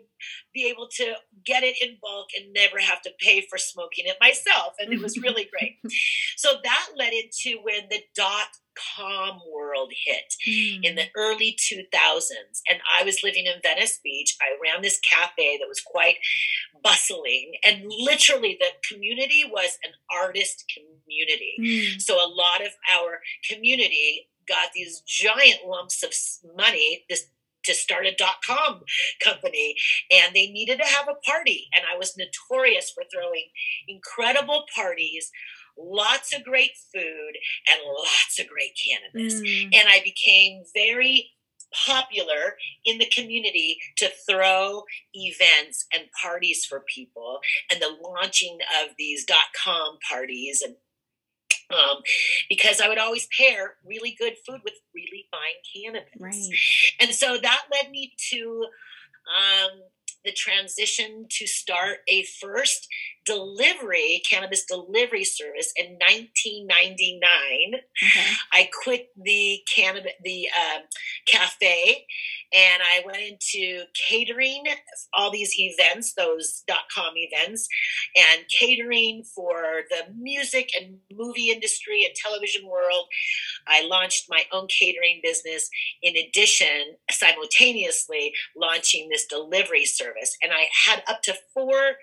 be 0.54 0.68
able 0.68 0.88
to 0.96 1.14
get 1.44 1.62
it 1.62 1.76
in 1.80 1.98
bulk 2.00 2.28
and 2.36 2.52
never 2.52 2.78
have 2.78 3.02
to 3.02 3.10
pay 3.20 3.46
for 3.48 3.58
smoking 3.58 4.06
it 4.06 4.16
myself, 4.20 4.74
and 4.78 4.92
it 4.92 5.00
was 5.00 5.18
really 5.18 5.48
great. 5.50 5.76
So 6.36 6.54
that 6.64 6.88
led 6.96 7.12
into 7.12 7.62
when 7.62 7.88
the 7.90 8.00
dot 8.16 8.48
com 8.96 9.40
world 9.52 9.92
hit 10.04 10.34
mm. 10.48 10.80
in 10.82 10.94
the 10.94 11.06
early 11.16 11.56
2000s 11.58 12.60
and 12.70 12.80
i 12.98 13.04
was 13.04 13.22
living 13.22 13.46
in 13.46 13.60
venice 13.62 13.98
beach 14.02 14.36
i 14.40 14.56
ran 14.62 14.82
this 14.82 15.00
cafe 15.00 15.58
that 15.58 15.68
was 15.68 15.80
quite 15.80 16.16
bustling 16.82 17.52
and 17.64 17.84
literally 17.86 18.58
the 18.60 18.70
community 18.88 19.44
was 19.50 19.78
an 19.84 19.92
artist 20.10 20.64
community 20.72 21.56
mm. 21.60 22.00
so 22.00 22.14
a 22.14 22.28
lot 22.28 22.60
of 22.60 22.72
our 22.92 23.20
community 23.48 24.28
got 24.46 24.72
these 24.74 25.02
giant 25.06 25.58
lumps 25.66 26.02
of 26.02 26.12
money 26.56 27.04
this 27.08 27.26
to 27.64 27.74
start 27.74 28.06
a 28.06 28.14
dot 28.14 28.36
com 28.46 28.80
company 29.22 29.76
and 30.10 30.34
they 30.34 30.46
needed 30.46 30.78
to 30.78 30.84
have 30.84 31.06
a 31.08 31.20
party 31.30 31.68
and 31.74 31.84
i 31.92 31.96
was 31.96 32.16
notorious 32.16 32.90
for 32.90 33.04
throwing 33.12 33.44
incredible 33.86 34.64
parties 34.74 35.30
lots 35.78 36.34
of 36.34 36.44
great 36.44 36.72
food 36.92 37.32
and 37.70 37.80
lots 37.86 38.38
of 38.40 38.48
great 38.48 38.76
cannabis. 38.76 39.40
Mm. 39.40 39.70
And 39.74 39.88
I 39.88 40.00
became 40.02 40.64
very 40.74 41.30
popular 41.86 42.56
in 42.84 42.98
the 42.98 43.06
community 43.06 43.78
to 43.96 44.08
throw 44.28 44.84
events 45.12 45.86
and 45.92 46.04
parties 46.22 46.64
for 46.64 46.82
people 46.92 47.40
and 47.70 47.80
the 47.80 47.94
launching 48.02 48.58
of 48.82 48.90
these 48.96 49.24
dot 49.24 49.52
com 49.64 49.98
parties 50.10 50.62
and 50.62 50.76
um, 51.70 52.00
because 52.48 52.80
I 52.80 52.88
would 52.88 52.96
always 52.96 53.28
pair 53.36 53.74
really 53.84 54.16
good 54.18 54.34
food 54.46 54.60
with 54.64 54.72
really 54.94 55.26
fine 55.30 55.84
cannabis. 55.92 56.16
Right. 56.18 56.58
And 57.00 57.14
so 57.14 57.36
that 57.36 57.64
led 57.70 57.90
me 57.90 58.14
to 58.30 58.64
um, 59.36 59.80
the 60.24 60.32
transition 60.32 61.26
to 61.30 61.46
start 61.46 61.98
a 62.08 62.24
first 62.40 62.88
delivery, 63.28 64.22
cannabis 64.28 64.64
delivery 64.64 65.24
service 65.24 65.72
in 65.76 65.98
1999. 65.98 67.80
Okay. 68.02 68.30
I 68.52 68.70
quit 68.82 69.08
the 69.22 69.60
cannabis, 69.74 70.12
the 70.24 70.48
uh, 70.48 70.78
cafe, 71.26 72.06
and 72.54 72.82
I 72.82 73.02
went 73.04 73.18
into 73.18 73.82
catering 74.08 74.64
all 75.12 75.30
these 75.30 75.54
events, 75.58 76.14
those 76.14 76.62
dot 76.66 76.88
com 76.94 77.12
events, 77.16 77.68
and 78.16 78.44
catering 78.58 79.24
for 79.34 79.82
the 79.90 80.12
music 80.18 80.70
and 80.78 80.96
movie 81.12 81.50
industry 81.50 82.04
and 82.04 82.14
television 82.14 82.66
world. 82.66 83.06
I 83.66 83.86
launched 83.86 84.26
my 84.30 84.44
own 84.52 84.66
catering 84.68 85.20
business 85.22 85.68
in 86.02 86.16
addition, 86.16 86.96
simultaneously 87.10 88.32
launching 88.56 89.08
this 89.10 89.26
delivery 89.26 89.84
service. 89.84 90.17
And 90.42 90.52
I 90.52 90.68
had 90.86 91.02
up 91.08 91.22
to 91.22 91.34
four 91.54 91.96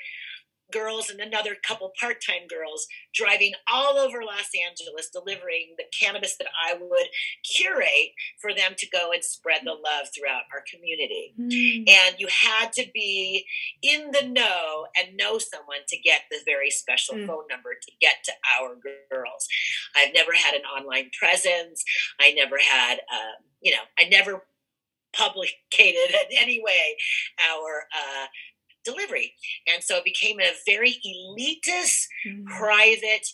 girls 0.72 1.12
and 1.12 1.20
another 1.20 1.56
couple 1.66 1.92
part-time 2.00 2.48
girls 2.50 2.88
driving 3.14 3.54
all 3.72 3.98
over 3.98 4.24
Los 4.24 4.50
Angeles 4.68 5.10
delivering 5.14 5.76
the 5.78 5.84
cannabis 5.98 6.36
that 6.38 6.48
I 6.68 6.74
would 6.74 7.08
curate 7.44 8.14
for 8.42 8.52
them 8.52 8.74
to 8.78 8.90
go 8.90 9.12
and 9.14 9.24
spread 9.24 9.62
the 9.64 9.72
love 9.72 10.08
throughout 10.14 10.42
our 10.52 10.64
community. 10.74 11.34
Mm. 11.40 11.88
And 11.88 12.16
you 12.20 12.28
had 12.28 12.74
to 12.74 12.86
be 12.94 13.46
in 13.82 14.12
the 14.12 14.28
know 14.28 14.88
and 14.98 15.16
know 15.16 15.38
someone 15.38 15.86
to 15.88 15.98
get 15.98 16.22
the 16.32 16.40
very 16.46 16.72
special 16.72 17.16
mm. 17.16 17.28
phone 17.28 17.46
number 17.50 17.76
to 17.80 17.92
get 18.02 18.16
to 18.26 18.32
our 18.60 18.76
girls. 19.12 19.48
I've 19.96 20.14
never 20.14 20.34
had 20.34 20.56
an 20.56 20.64
online 20.64 21.12
presence. 21.18 21.84
I 22.20 22.32
never 22.32 22.58
had, 22.58 22.96
um, 22.96 23.46
you 23.62 23.72
know, 23.72 23.84
I 24.00 24.06
never 24.10 24.44
publicated 25.16 26.16
in 26.32 26.38
any 26.38 26.62
way 26.64 26.98
our 27.52 27.88
uh, 27.96 28.26
delivery. 28.84 29.34
And 29.72 29.84
so 29.84 29.98
it 29.98 30.06
became 30.06 30.40
a 30.40 30.54
very 30.66 30.98
elitist, 31.06 32.06
mm-hmm. 32.28 32.46
private 32.46 33.28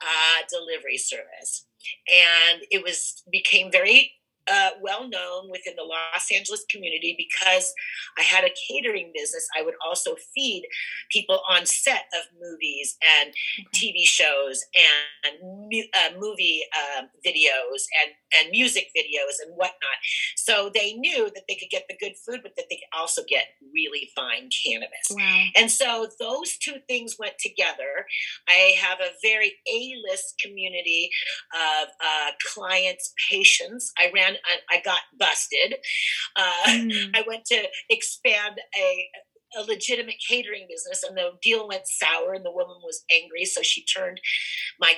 uh, 0.00 0.42
delivery 0.48 0.98
service. 0.98 1.66
And 2.08 2.62
it 2.70 2.82
was 2.82 3.22
became 3.30 3.70
very 3.70 4.12
uh, 4.50 4.70
well 4.80 5.08
known 5.08 5.50
within 5.50 5.74
the 5.76 5.84
Los 5.84 6.28
Angeles 6.34 6.64
community 6.70 7.14
because 7.16 7.72
I 8.18 8.22
had 8.22 8.44
a 8.44 8.50
catering 8.68 9.12
business. 9.14 9.48
I 9.56 9.62
would 9.62 9.74
also 9.84 10.16
feed 10.34 10.64
people 11.10 11.40
on 11.48 11.66
set 11.66 12.04
of 12.14 12.26
movies 12.40 12.96
and. 13.20 13.32
TV 13.74 14.04
shows 14.04 14.64
and 14.74 15.36
uh, 15.42 16.18
movie 16.18 16.62
uh, 16.74 17.02
videos 17.24 17.84
and, 18.02 18.12
and 18.38 18.50
music 18.50 18.88
videos 18.96 19.36
and 19.44 19.54
whatnot. 19.56 19.98
So 20.36 20.70
they 20.72 20.94
knew 20.94 21.30
that 21.34 21.44
they 21.48 21.54
could 21.54 21.70
get 21.70 21.84
the 21.88 21.96
good 21.96 22.14
food, 22.16 22.40
but 22.42 22.52
that 22.56 22.66
they 22.70 22.76
could 22.76 22.98
also 22.98 23.22
get 23.28 23.44
really 23.72 24.10
fine 24.14 24.48
cannabis. 24.64 25.10
Wow. 25.10 25.44
And 25.56 25.70
so 25.70 26.08
those 26.18 26.56
two 26.56 26.76
things 26.88 27.16
went 27.18 27.38
together. 27.38 28.06
I 28.48 28.76
have 28.80 28.98
a 29.00 29.10
very 29.22 29.52
A 29.70 29.94
list 30.10 30.40
community 30.40 31.10
of 31.54 31.88
uh, 31.88 32.30
clients, 32.54 33.12
patients. 33.30 33.92
I 33.98 34.10
ran 34.14 34.35
I, 34.70 34.80
got 34.80 35.00
busted. 35.18 35.76
Uh, 36.34 36.68
mm. 36.68 37.10
I 37.14 37.24
went 37.26 37.44
to 37.46 37.64
expand 37.88 38.60
a 38.76 39.08
a 39.56 39.62
legitimate 39.62 40.16
catering 40.28 40.66
business 40.68 41.02
and 41.02 41.16
the 41.16 41.30
deal 41.40 41.68
went 41.68 41.86
sour 41.86 42.34
and 42.34 42.44
the 42.44 42.50
woman 42.50 42.76
was 42.82 43.04
angry 43.12 43.44
so 43.44 43.62
she 43.62 43.84
turned 43.84 44.20
my 44.80 44.92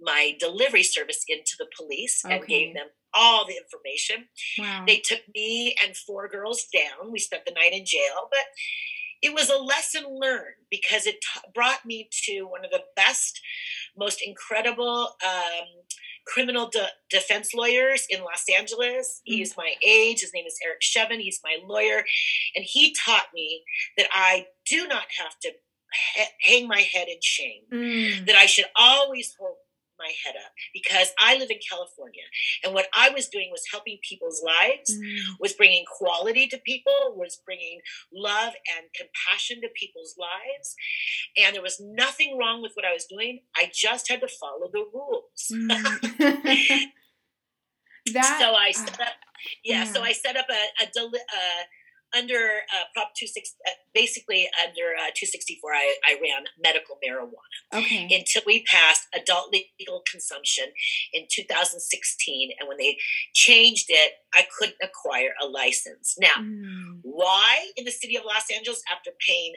my 0.00 0.36
delivery 0.38 0.82
service 0.82 1.24
into 1.26 1.54
the 1.58 1.66
police 1.76 2.22
okay. 2.24 2.36
and 2.36 2.46
gave 2.46 2.74
them 2.74 2.86
all 3.14 3.46
the 3.46 3.56
information 3.56 4.28
wow. 4.58 4.84
they 4.86 4.98
took 4.98 5.20
me 5.34 5.74
and 5.84 5.96
four 5.96 6.28
girls 6.28 6.66
down 6.72 7.10
we 7.10 7.18
spent 7.18 7.44
the 7.46 7.52
night 7.52 7.72
in 7.72 7.84
jail 7.84 8.28
but 8.30 8.44
it 9.24 9.32
was 9.32 9.48
a 9.48 9.56
lesson 9.56 10.04
learned 10.06 10.54
because 10.70 11.06
it 11.06 11.14
t- 11.14 11.40
brought 11.54 11.86
me 11.86 12.10
to 12.24 12.42
one 12.42 12.62
of 12.62 12.70
the 12.70 12.82
best 12.94 13.40
most 13.96 14.20
incredible 14.24 15.14
um, 15.24 15.66
criminal 16.26 16.68
de- 16.68 16.90
defense 17.10 17.54
lawyers 17.54 18.06
in 18.10 18.20
Los 18.20 18.44
Angeles. 18.54 19.22
Mm-hmm. 19.26 19.36
He's 19.36 19.56
my 19.56 19.72
age. 19.86 20.20
His 20.20 20.34
name 20.34 20.44
is 20.46 20.58
Eric 20.62 20.82
Shevin. 20.82 21.20
He's 21.20 21.40
my 21.42 21.56
lawyer. 21.66 22.04
And 22.54 22.66
he 22.66 22.94
taught 23.04 23.28
me 23.34 23.62
that 23.96 24.08
I 24.12 24.46
do 24.66 24.86
not 24.86 25.06
have 25.18 25.38
to 25.40 25.52
ha- 26.16 26.32
hang 26.40 26.68
my 26.68 26.80
head 26.80 27.08
in 27.08 27.18
shame, 27.22 27.62
mm. 27.72 28.26
that 28.26 28.36
I 28.36 28.44
should 28.44 28.66
always 28.76 29.34
hold 29.38 29.56
my 29.98 30.10
head 30.24 30.34
up 30.36 30.52
because 30.72 31.12
I 31.18 31.36
live 31.36 31.50
in 31.50 31.58
California. 31.68 32.24
And 32.64 32.74
what 32.74 32.86
I 32.94 33.10
was 33.10 33.28
doing 33.28 33.48
was 33.50 33.62
helping 33.70 33.98
people's 34.08 34.42
lives, 34.44 34.90
mm. 34.92 35.18
was 35.40 35.52
bringing 35.52 35.84
quality 35.86 36.46
to 36.48 36.58
people, 36.58 37.14
was 37.16 37.40
bringing 37.44 37.80
love 38.12 38.54
and 38.76 38.86
compassion 38.94 39.60
to 39.62 39.68
people's 39.78 40.14
lives. 40.18 40.74
And 41.36 41.54
there 41.54 41.62
was 41.62 41.80
nothing 41.80 42.38
wrong 42.38 42.62
with 42.62 42.72
what 42.74 42.84
I 42.84 42.92
was 42.92 43.06
doing. 43.06 43.40
I 43.56 43.70
just 43.72 44.08
had 44.08 44.20
to 44.20 44.28
follow 44.28 44.70
the 44.72 44.84
rules. 44.92 45.52
Mm. 45.52 46.90
that, 48.12 48.38
so 48.40 48.54
I 48.54 48.70
set 48.72 49.00
up, 49.00 49.14
yeah, 49.64 49.84
yeah, 49.84 49.92
so 49.92 50.02
I 50.02 50.12
set 50.12 50.36
up 50.36 50.46
a, 50.50 50.84
a, 50.84 50.86
deli- 50.92 51.18
uh, 51.18 51.62
under 52.16 52.62
uh, 52.72 52.84
Prop 52.94 53.10
26, 53.18 53.54
uh, 53.66 53.70
basically 53.94 54.48
under 54.62 54.94
uh, 54.94 55.10
264, 55.14 55.72
I, 55.72 55.94
I 56.06 56.12
ran 56.20 56.44
medical 56.62 56.96
marijuana. 57.04 57.82
Okay. 57.82 58.04
Until 58.04 58.42
we 58.46 58.64
passed 58.64 59.06
adult 59.14 59.52
legal 59.52 60.02
consumption 60.10 60.66
in 61.12 61.26
2016. 61.30 62.50
And 62.58 62.68
when 62.68 62.78
they 62.78 62.96
changed 63.32 63.86
it, 63.88 64.12
I 64.34 64.46
couldn't 64.58 64.76
acquire 64.82 65.30
a 65.42 65.46
license. 65.46 66.16
Now, 66.18 66.36
mm. 66.40 67.00
why 67.02 67.70
in 67.76 67.84
the 67.84 67.90
city 67.90 68.16
of 68.16 68.24
Los 68.24 68.50
Angeles, 68.54 68.82
after 68.90 69.10
paying 69.26 69.54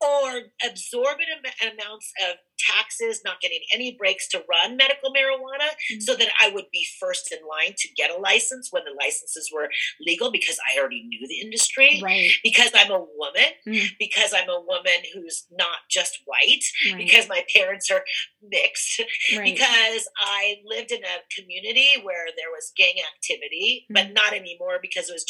or 0.00 0.40
exorbitant 0.62 1.46
amounts 1.60 2.12
of 2.28 2.36
taxes, 2.66 3.22
not 3.24 3.40
getting 3.40 3.60
any 3.72 3.96
breaks 3.98 4.28
to 4.28 4.44
run 4.48 4.76
medical 4.76 5.12
marijuana, 5.12 5.68
mm-hmm. 5.90 6.00
so 6.00 6.16
that 6.16 6.28
I 6.40 6.50
would 6.50 6.66
be 6.72 6.86
first 6.98 7.32
in 7.32 7.38
line 7.46 7.74
to 7.78 7.88
get 7.96 8.10
a 8.10 8.18
license 8.18 8.68
when 8.70 8.84
the 8.84 8.96
licenses 8.98 9.50
were 9.52 9.68
legal 10.00 10.30
because 10.30 10.58
I 10.60 10.78
already 10.78 11.04
knew 11.06 11.26
the 11.26 11.40
industry. 11.40 12.00
Right. 12.02 12.30
Because 12.42 12.70
I'm 12.74 12.90
a 12.90 13.04
woman, 13.16 13.50
mm-hmm. 13.66 13.86
because 13.98 14.32
I'm 14.34 14.48
a 14.48 14.60
woman 14.60 15.00
who's 15.14 15.46
not 15.50 15.88
just 15.90 16.18
white, 16.26 16.64
right. 16.86 16.98
because 16.98 17.28
my 17.28 17.44
parents 17.54 17.90
are 17.90 18.04
mixed, 18.42 19.02
right. 19.36 19.44
because 19.44 20.08
I 20.18 20.56
lived 20.64 20.92
in 20.92 21.02
a 21.04 21.40
community 21.40 21.88
where 22.02 22.26
there 22.36 22.50
was 22.50 22.72
gang 22.76 22.94
activity, 23.14 23.84
mm-hmm. 23.84 23.94
but 23.94 24.12
not 24.12 24.32
anymore 24.32 24.78
because 24.80 25.08
it 25.08 25.12
was 25.12 25.26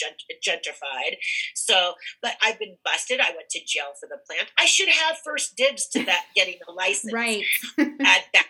gentrified. 0.47 1.17
So, 1.55 1.95
but 2.23 2.33
I've 2.43 2.59
been 2.59 2.77
busted. 2.85 3.21
I 3.21 3.31
went 3.31 3.51
to 3.51 3.61
jail 3.67 3.93
for 3.99 4.09
the 4.09 4.19
plant. 4.27 4.51
I 4.59 4.67
should 4.67 4.89
have 4.89 5.19
first 5.25 5.57
dibs 5.57 5.89
to 5.91 6.05
that 6.05 6.27
getting 6.35 6.59
a 6.69 6.73
license 6.73 7.13
right. 7.21 7.45
at 7.79 8.25
that. 8.33 8.47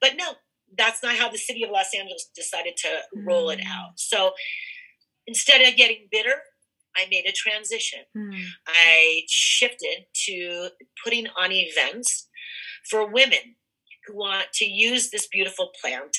But 0.00 0.12
no, 0.16 0.32
that's 0.76 1.02
not 1.02 1.16
how 1.16 1.30
the 1.30 1.38
city 1.38 1.64
of 1.64 1.70
Los 1.70 1.94
Angeles 1.94 2.30
decided 2.34 2.76
to 2.78 3.00
roll 3.14 3.48
mm. 3.48 3.58
it 3.58 3.64
out. 3.66 3.92
So 3.96 4.32
instead 5.26 5.60
of 5.66 5.76
getting 5.76 6.08
bitter, 6.10 6.42
I 6.96 7.06
made 7.10 7.26
a 7.26 7.32
transition. 7.32 8.00
Mm. 8.16 8.42
I 8.66 9.22
shifted 9.28 10.06
to 10.26 10.68
putting 11.04 11.26
on 11.38 11.52
events 11.52 12.28
for 12.88 13.10
women 13.10 13.56
who 14.10 14.18
want 14.18 14.46
to 14.54 14.64
use 14.64 15.10
this 15.10 15.26
beautiful 15.26 15.70
plant 15.80 16.16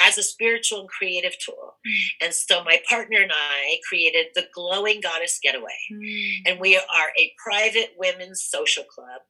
as 0.00 0.18
a 0.18 0.22
spiritual 0.22 0.80
and 0.80 0.88
creative 0.88 1.36
tool. 1.38 1.74
Mm. 1.86 2.26
And 2.26 2.34
so 2.34 2.62
my 2.64 2.80
partner 2.88 3.18
and 3.20 3.32
I 3.32 3.78
created 3.88 4.26
the 4.34 4.46
Glowing 4.54 5.00
Goddess 5.00 5.38
Getaway. 5.42 5.70
Mm. 5.92 6.32
And 6.46 6.60
we 6.60 6.76
are 6.76 7.12
a 7.18 7.32
private 7.42 7.94
women's 7.98 8.42
social 8.42 8.84
club. 8.84 9.22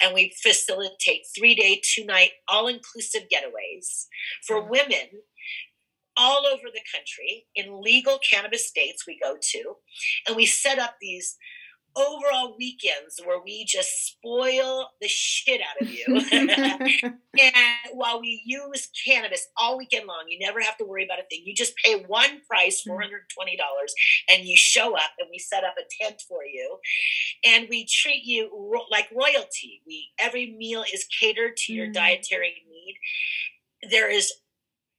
And 0.00 0.14
we 0.14 0.34
facilitate 0.42 1.26
three 1.36 1.54
day, 1.54 1.80
two 1.82 2.04
night, 2.04 2.30
all 2.48 2.68
inclusive 2.68 3.22
getaways 3.22 4.06
for 4.46 4.62
mm. 4.62 4.70
women 4.70 5.22
all 6.16 6.46
over 6.46 6.64
the 6.72 6.82
country 6.92 7.46
in 7.54 7.80
legal 7.80 8.18
cannabis 8.18 8.68
states 8.68 9.06
we 9.06 9.18
go 9.22 9.36
to. 9.40 9.74
And 10.26 10.36
we 10.36 10.46
set 10.46 10.78
up 10.78 10.96
these 11.00 11.36
overall 11.96 12.54
weekends 12.58 13.20
where 13.24 13.40
we 13.42 13.64
just 13.64 13.90
spoil 14.06 14.88
the 15.00 15.08
shit 15.08 15.60
out 15.60 15.80
of 15.80 15.90
you. 15.90 16.04
and 17.40 17.54
while 17.92 18.20
we 18.20 18.42
use 18.44 18.88
cannabis 19.06 19.46
all 19.56 19.78
weekend 19.78 20.06
long, 20.06 20.24
you 20.28 20.38
never 20.38 20.60
have 20.60 20.76
to 20.78 20.84
worry 20.84 21.04
about 21.04 21.18
a 21.18 21.24
thing. 21.30 21.42
You 21.44 21.54
just 21.54 21.74
pay 21.76 22.02
one 22.06 22.40
price, 22.48 22.84
$420, 22.88 23.18
and 24.30 24.44
you 24.44 24.56
show 24.56 24.94
up 24.94 25.12
and 25.18 25.28
we 25.30 25.38
set 25.38 25.64
up 25.64 25.74
a 25.78 26.04
tent 26.04 26.22
for 26.28 26.44
you. 26.44 26.78
And 27.44 27.66
we 27.68 27.86
treat 27.86 28.24
you 28.24 28.50
ro- 28.52 28.86
like 28.90 29.08
royalty. 29.12 29.82
We 29.86 30.08
every 30.18 30.54
meal 30.58 30.84
is 30.92 31.06
catered 31.20 31.56
to 31.58 31.72
your 31.72 31.88
mm. 31.88 31.94
dietary 31.94 32.54
need. 32.68 33.90
There 33.90 34.10
is 34.10 34.32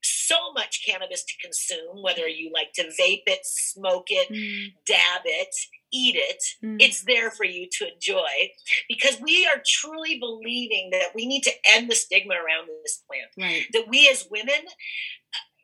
so 0.04 0.52
much 0.54 0.86
cannabis 0.86 1.24
to 1.24 1.34
consume, 1.42 2.04
whether 2.04 2.28
you 2.28 2.52
like 2.54 2.74
to 2.74 2.84
vape 2.84 3.24
it, 3.26 3.40
smoke 3.44 4.08
it, 4.10 4.30
mm. 4.30 4.74
dab 4.86 5.22
it, 5.26 5.56
eat 5.94 6.16
it. 6.18 6.44
Mm. 6.66 6.78
It's 6.80 7.04
there 7.04 7.32
for 7.32 7.46
you 7.46 7.68
to 7.78 7.94
enjoy 7.94 8.52
because 8.90 9.22
we 9.22 9.46
are 9.46 9.62
truly 9.66 10.20
believing 10.20 10.90
that 10.92 11.10
we 11.16 11.26
need 11.26 11.44
to 11.44 11.52
end 11.70 11.90
the 11.90 11.96
stigma 11.96 12.34
around 12.34 12.68
this 12.84 13.04
plant. 13.08 13.32
Right. 13.38 13.66
That 13.74 13.88
we 13.88 14.10
as 14.10 14.28
women, 14.30 14.66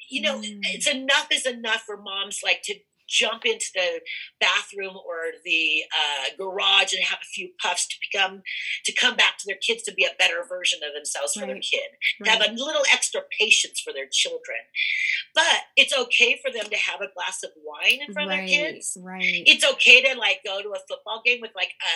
you 0.09 0.21
know, 0.21 0.39
mm. 0.39 0.59
it's 0.63 0.87
enough 0.87 1.27
is 1.31 1.45
enough 1.45 1.81
for 1.85 1.97
moms 1.97 2.39
like 2.43 2.61
to 2.65 2.75
jump 3.09 3.45
into 3.45 3.65
the 3.73 4.01
bathroom 4.39 4.95
or 4.95 5.33
the 5.43 5.83
uh, 5.91 6.35
garage 6.37 6.93
and 6.93 7.03
have 7.03 7.19
a 7.21 7.33
few 7.33 7.49
puffs 7.61 7.87
to 7.87 7.95
become 7.99 8.41
to 8.85 8.93
come 8.93 9.15
back 9.15 9.37
to 9.37 9.45
their 9.47 9.57
kids 9.57 9.83
to 9.83 9.93
be 9.93 10.05
a 10.05 10.15
better 10.17 10.45
version 10.47 10.79
of 10.87 10.93
themselves 10.93 11.33
for 11.33 11.41
right. 11.41 11.47
their 11.47 11.59
kid 11.59 11.89
right. 12.21 12.29
have 12.29 12.41
a 12.41 12.53
little 12.53 12.83
extra 12.93 13.21
patience 13.39 13.79
for 13.79 13.93
their 13.93 14.07
children 14.11 14.59
but 15.33 15.61
it's 15.75 15.97
okay 15.97 16.39
for 16.43 16.51
them 16.51 16.69
to 16.69 16.77
have 16.77 17.01
a 17.01 17.11
glass 17.13 17.43
of 17.43 17.51
wine 17.65 17.99
in 18.05 18.13
front 18.13 18.29
right. 18.29 18.43
of 18.43 18.49
their 18.49 18.73
kids 18.73 18.97
right 19.01 19.43
it's 19.45 19.65
okay 19.65 20.01
to 20.01 20.17
like 20.17 20.39
go 20.45 20.61
to 20.61 20.69
a 20.69 20.79
football 20.87 21.21
game 21.25 21.39
with 21.41 21.51
like 21.55 21.71
a 21.81 21.95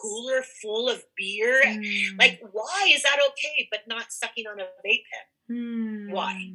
cooler 0.00 0.42
full 0.62 0.88
of 0.88 1.02
beer 1.16 1.62
mm. 1.66 2.18
like 2.18 2.40
why 2.52 2.90
is 2.94 3.02
that 3.02 3.18
okay 3.28 3.68
but 3.70 3.80
not 3.86 4.10
sucking 4.10 4.46
on 4.46 4.58
a 4.58 4.62
vape 4.62 5.04
pen 5.10 5.26
mm. 5.50 6.10
Why? 6.10 6.52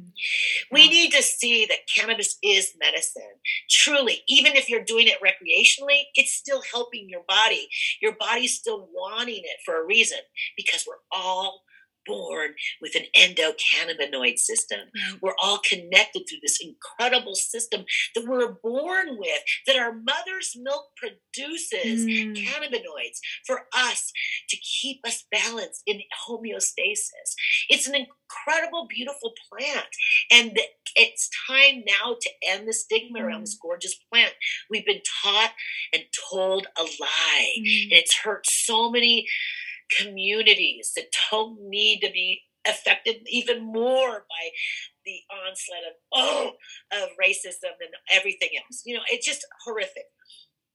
We 0.70 0.88
need 0.88 1.12
to 1.12 1.22
see 1.22 1.66
that 1.66 1.88
cannabis 1.94 2.38
is 2.42 2.72
medicine. 2.80 3.22
Truly, 3.70 4.22
even 4.28 4.56
if 4.56 4.68
you're 4.68 4.84
doing 4.84 5.08
it 5.08 5.18
recreationally, 5.22 6.02
it's 6.14 6.34
still 6.34 6.62
helping 6.72 7.08
your 7.08 7.22
body. 7.26 7.68
Your 8.00 8.14
body's 8.18 8.54
still 8.54 8.88
wanting 8.92 9.42
it 9.44 9.58
for 9.64 9.80
a 9.80 9.86
reason 9.86 10.18
because 10.56 10.84
we're 10.86 10.94
all 11.10 11.62
born 12.08 12.54
with 12.80 12.96
an 12.96 13.04
endocannabinoid 13.16 14.38
system. 14.38 14.80
Mm. 14.80 15.18
We're 15.22 15.36
all 15.42 15.60
connected 15.68 16.24
through 16.28 16.38
this 16.42 16.58
incredible 16.60 17.34
system 17.34 17.84
that 18.14 18.24
we're 18.26 18.54
born 18.62 19.16
with, 19.18 19.42
that 19.66 19.76
our 19.76 19.92
mother's 19.92 20.56
milk 20.56 20.86
produces 20.96 22.06
mm. 22.06 22.34
cannabinoids 22.34 23.18
for 23.46 23.66
us 23.76 24.12
to 24.48 24.56
keep 24.56 25.00
us 25.06 25.24
balanced 25.30 25.82
in 25.86 26.00
homeostasis. 26.28 27.34
It's 27.68 27.86
an 27.86 27.94
incredible, 27.94 28.86
beautiful 28.88 29.32
plant. 29.52 29.86
And 30.32 30.58
it's 30.96 31.30
time 31.48 31.84
now 31.86 32.16
to 32.20 32.30
end 32.48 32.66
the 32.66 32.72
stigma 32.72 33.20
mm. 33.20 33.24
around 33.24 33.42
this 33.42 33.58
gorgeous 33.60 33.94
plant. 34.12 34.32
We've 34.70 34.86
been 34.86 35.02
taught 35.22 35.52
and 35.92 36.02
told 36.30 36.66
a 36.78 36.82
lie, 36.82 37.52
mm. 37.60 37.82
and 37.84 37.92
it's 37.92 38.16
hurt 38.16 38.46
so 38.48 38.90
many 38.90 39.26
communities 40.00 40.92
that 40.96 41.06
don't 41.30 41.58
need 41.62 42.00
to 42.00 42.10
be 42.12 42.42
affected 42.66 43.16
even 43.26 43.64
more 43.64 44.24
by 44.28 44.48
the 45.04 45.20
onslaught 45.30 45.84
of 45.88 45.94
oh 46.12 46.52
of 46.92 47.08
racism 47.22 47.72
and 47.80 47.94
everything 48.12 48.50
else. 48.58 48.82
You 48.84 48.96
know 48.96 49.02
it's 49.10 49.26
just 49.26 49.46
horrific 49.64 50.04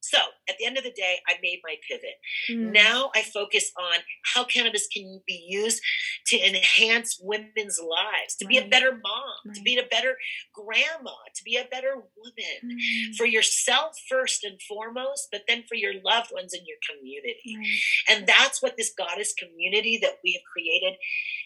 so 0.04 0.18
at 0.50 0.58
the 0.60 0.66
end 0.66 0.78
of 0.78 0.84
the 0.84 0.92
day, 0.92 1.20
I 1.30 1.36
made 1.42 1.62
my 1.64 1.76
pivot. 1.90 2.20
Mm. 2.52 2.74
Now 2.74 3.10
I 3.16 3.22
focus 3.22 3.72
on 3.80 4.00
how 4.34 4.44
cannabis 4.44 4.86
can 4.94 5.22
be 5.26 5.46
used 5.48 5.82
to 6.28 6.38
enhance 6.38 7.18
women's 7.22 7.80
lives, 7.80 8.36
to 8.36 8.46
right. 8.46 8.50
be 8.50 8.58
a 8.58 8.68
better 8.68 8.92
mom, 8.92 9.38
right. 9.46 9.56
to 9.56 9.62
be 9.62 9.78
a 9.78 9.88
better 9.90 10.18
grandma, 10.54 11.16
to 11.34 11.44
be 11.46 11.56
a 11.56 11.70
better 11.72 11.96
woman 11.96 12.76
mm. 12.76 13.16
for 13.16 13.26
yourself 13.26 13.96
first 14.10 14.44
and 14.44 14.62
foremost, 14.68 15.30
but 15.32 15.44
then 15.48 15.64
for 15.70 15.76
your 15.76 15.94
loved 16.04 16.32
ones 16.34 16.54
in 16.54 16.66
your 16.66 16.78
community. 16.90 17.56
Right. 17.58 18.18
And 18.18 18.28
that's 18.28 18.62
what 18.62 18.76
this 18.78 18.92
goddess 18.98 19.34
community 19.34 20.00
that 20.02 20.20
we 20.22 20.34
have 20.34 20.44
created 20.52 20.98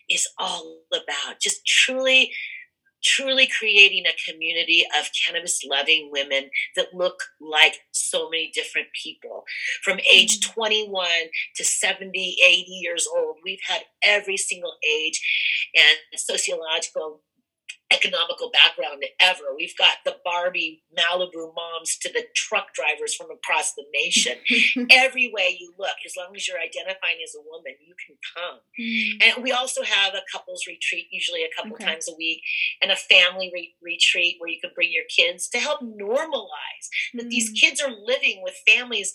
is 0.09 0.27
all 0.39 0.79
about. 0.91 1.39
Just 1.39 1.63
truly 1.67 2.31
truly 3.03 3.47
creating 3.47 4.05
a 4.05 4.31
community 4.31 4.85
of 4.99 5.07
cannabis 5.25 5.61
loving 5.63 6.09
women 6.11 6.49
that 6.75 6.93
look 6.93 7.19
like 7.39 7.77
so 7.91 8.29
many 8.29 8.51
different 8.53 8.87
people 9.01 9.43
from 9.83 9.99
age 10.11 10.39
mm. 10.39 10.53
21 10.53 11.07
to 11.55 11.63
70 11.63 12.37
80 12.43 12.63
years 12.71 13.07
old 13.15 13.37
we've 13.43 13.59
had 13.67 13.81
every 14.03 14.37
single 14.37 14.73
age 14.87 15.21
and 15.75 15.97
sociological 16.19 17.21
economical 17.91 18.51
background 18.51 19.03
ever. 19.19 19.55
We've 19.55 19.77
got 19.77 20.03
the 20.03 20.17
Barbie 20.23 20.83
Malibu 20.97 21.53
moms 21.55 21.97
to 22.01 22.11
the 22.11 22.25
truck 22.35 22.73
drivers 22.73 23.15
from 23.15 23.27
across 23.31 23.73
the 23.73 23.85
nation. 23.93 24.37
Every 24.91 25.31
way 25.33 25.57
you 25.59 25.73
look, 25.79 25.95
as 26.05 26.15
long 26.17 26.35
as 26.35 26.47
you're 26.47 26.59
identifying 26.59 27.17
as 27.23 27.33
a 27.35 27.43
woman, 27.49 27.73
you 27.79 27.95
can 28.05 28.17
come. 28.35 28.59
Mm. 28.79 29.35
And 29.35 29.43
we 29.43 29.51
also 29.51 29.83
have 29.83 30.13
a 30.13 30.21
couples 30.31 30.65
retreat, 30.67 31.07
usually 31.11 31.43
a 31.43 31.55
couple 31.55 31.73
okay. 31.73 31.85
times 31.85 32.09
a 32.09 32.15
week, 32.17 32.41
and 32.81 32.91
a 32.91 32.95
family 32.95 33.51
re- 33.53 33.75
retreat 33.81 34.35
where 34.39 34.49
you 34.49 34.59
can 34.59 34.71
bring 34.75 34.91
your 34.91 35.05
kids 35.15 35.47
to 35.49 35.57
help 35.57 35.81
normalize 35.81 36.87
mm. 37.15 37.19
that 37.19 37.29
these 37.29 37.49
hmm. 37.49 37.55
kids 37.55 37.81
are 37.81 37.91
living 37.91 38.41
with 38.43 38.55
families 38.67 39.11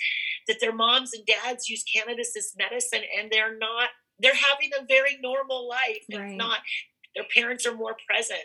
that 0.48 0.58
their 0.60 0.74
moms 0.74 1.12
and 1.12 1.26
dads 1.26 1.68
use 1.68 1.84
cannabis 1.84 2.34
as 2.36 2.54
medicine 2.58 3.02
and 3.18 3.30
they're 3.30 3.56
not 3.58 3.90
they're 4.18 4.34
having 4.34 4.70
a 4.78 4.84
very 4.86 5.18
normal 5.20 5.68
life 5.68 6.04
right. 6.12 6.20
and 6.20 6.38
not 6.38 6.58
their 7.14 7.24
parents 7.34 7.66
are 7.66 7.74
more 7.74 7.96
present 8.06 8.40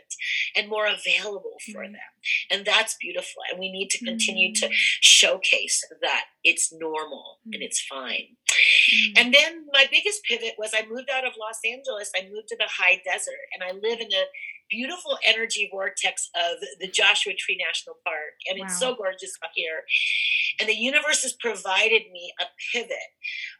and 0.55 0.69
more 0.69 0.87
available 0.87 1.57
for 1.71 1.83
mm-hmm. 1.83 1.93
them. 1.93 2.11
And 2.51 2.65
that's 2.65 2.95
beautiful. 2.99 3.41
And 3.49 3.59
we 3.59 3.71
need 3.71 3.89
to 3.91 4.05
continue 4.05 4.49
mm-hmm. 4.53 4.67
to 4.67 4.73
showcase 4.73 5.83
that 6.01 6.25
it's 6.43 6.73
normal 6.73 7.39
mm-hmm. 7.41 7.53
and 7.53 7.63
it's 7.63 7.81
fine. 7.81 8.35
Mm-hmm. 8.47 9.13
And 9.17 9.33
then 9.33 9.65
my 9.73 9.85
biggest 9.89 10.23
pivot 10.23 10.55
was 10.57 10.71
I 10.73 10.85
moved 10.89 11.09
out 11.09 11.25
of 11.25 11.33
Los 11.39 11.59
Angeles. 11.65 12.11
I 12.15 12.23
moved 12.23 12.47
to 12.49 12.57
the 12.57 12.67
high 12.67 13.01
desert 13.05 13.47
and 13.53 13.63
I 13.63 13.71
live 13.71 13.99
in 13.99 14.11
a 14.11 14.25
beautiful 14.69 15.17
energy 15.25 15.69
vortex 15.71 16.29
of 16.35 16.59
the 16.79 16.87
Joshua 16.87 17.33
Tree 17.37 17.57
National 17.65 17.95
Park. 18.03 18.35
And 18.49 18.59
wow. 18.59 18.65
it's 18.65 18.79
so 18.79 18.95
gorgeous 18.95 19.33
out 19.43 19.51
here. 19.55 19.83
And 20.59 20.67
the 20.67 20.75
universe 20.75 21.23
has 21.23 21.33
provided 21.33 22.03
me 22.11 22.33
a 22.39 22.45
pivot 22.71 22.97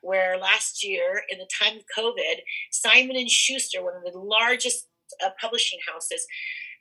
where 0.02 0.38
last 0.38 0.84
year, 0.84 1.24
in 1.30 1.38
the 1.38 1.48
time 1.62 1.78
of 1.78 1.84
COVID, 1.98 2.42
Simon 2.72 3.16
and 3.16 3.30
Schuster, 3.30 3.84
one 3.84 3.96
of 3.96 4.12
the 4.12 4.18
largest 4.18 4.88
uh, 5.24 5.30
publishing 5.40 5.80
houses 5.92 6.26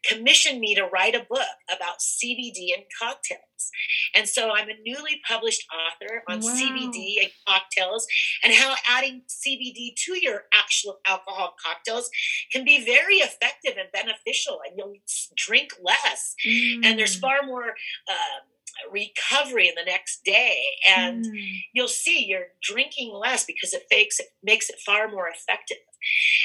commissioned 0.08 0.60
me 0.60 0.74
to 0.74 0.84
write 0.84 1.14
a 1.14 1.26
book 1.28 1.56
about 1.68 1.98
CBD 1.98 2.74
and 2.74 2.84
cocktails. 3.00 3.70
And 4.14 4.28
so 4.28 4.50
I'm 4.50 4.68
a 4.68 4.74
newly 4.84 5.20
published 5.28 5.66
author 5.72 6.22
on 6.28 6.40
wow. 6.40 6.50
CBD 6.50 7.22
and 7.22 7.30
cocktails 7.46 8.06
and 8.42 8.52
how 8.52 8.74
adding 8.88 9.22
CBD 9.28 9.94
to 9.96 10.18
your 10.20 10.44
actual 10.54 10.98
alcohol 11.06 11.54
cocktails 11.64 12.10
can 12.52 12.64
be 12.64 12.84
very 12.84 13.16
effective 13.16 13.74
and 13.78 13.90
beneficial, 13.92 14.60
and 14.66 14.78
you'll 14.78 14.94
drink 15.36 15.72
less. 15.82 16.34
Mm. 16.46 16.84
And 16.84 16.98
there's 16.98 17.16
mm. 17.16 17.20
far 17.20 17.42
more. 17.44 17.70
Um, 18.08 18.42
recovery 18.92 19.68
in 19.68 19.74
the 19.74 19.90
next 19.90 20.22
day 20.22 20.58
and 20.86 21.24
mm. 21.24 21.60
you'll 21.72 21.88
see 21.88 22.26
you're 22.26 22.48
drinking 22.62 23.10
less 23.10 23.42
because 23.46 23.72
it 23.72 23.84
makes 23.90 24.20
it 24.20 24.26
makes 24.42 24.68
it 24.68 24.76
far 24.84 25.08
more 25.08 25.28
effective 25.28 25.78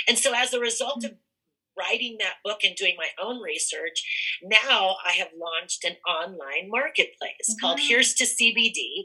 and 0.08 0.18
so 0.18 0.32
as 0.34 0.54
a 0.54 0.60
result 0.60 1.02
mm. 1.02 1.08
of 1.08 1.18
writing 1.78 2.18
that 2.20 2.36
book 2.44 2.60
and 2.64 2.76
doing 2.76 2.96
my 2.98 3.10
own 3.24 3.42
research, 3.42 4.04
now 4.44 4.96
I 5.06 5.14
have 5.14 5.30
launched 5.38 5.84
an 5.84 5.96
online 6.08 6.70
marketplace 6.70 7.50
mm-hmm. 7.50 7.66
called 7.66 7.80
Here's 7.80 8.14
to 8.16 8.26
CBD. 8.26 9.04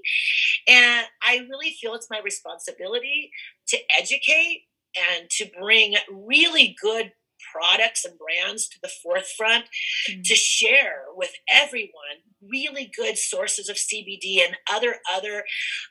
And 0.68 1.06
I 1.22 1.46
really 1.50 1.76
feel 1.80 1.94
it's 1.94 2.10
my 2.10 2.20
responsibility 2.24 3.30
to 3.68 3.78
educate 3.98 4.64
and 4.96 5.28
to 5.30 5.46
bring 5.60 5.94
really 6.10 6.76
good 6.80 7.12
products 7.52 8.04
and 8.04 8.18
brands 8.18 8.68
to 8.68 8.78
the 8.82 8.90
forefront 9.02 9.64
mm-hmm. 10.08 10.22
to 10.22 10.34
share 10.34 11.04
with 11.14 11.32
everyone 11.50 12.22
really 12.42 12.90
good 12.96 13.18
sources 13.18 13.68
of 13.68 13.76
CBD 13.76 14.38
and 14.44 14.56
other 14.72 14.96
other 15.14 15.44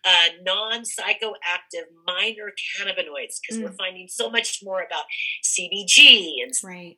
uh, 0.04 0.34
non 0.44 0.82
psychoactive 0.82 1.86
minor 2.06 2.52
cannabinoids 2.78 3.40
because 3.42 3.60
mm. 3.60 3.64
we're 3.64 3.74
finding 3.74 4.08
so 4.08 4.30
much 4.30 4.60
more 4.64 4.82
about 4.82 5.06
CBG 5.44 6.44
and 6.44 6.54
right. 6.64 6.98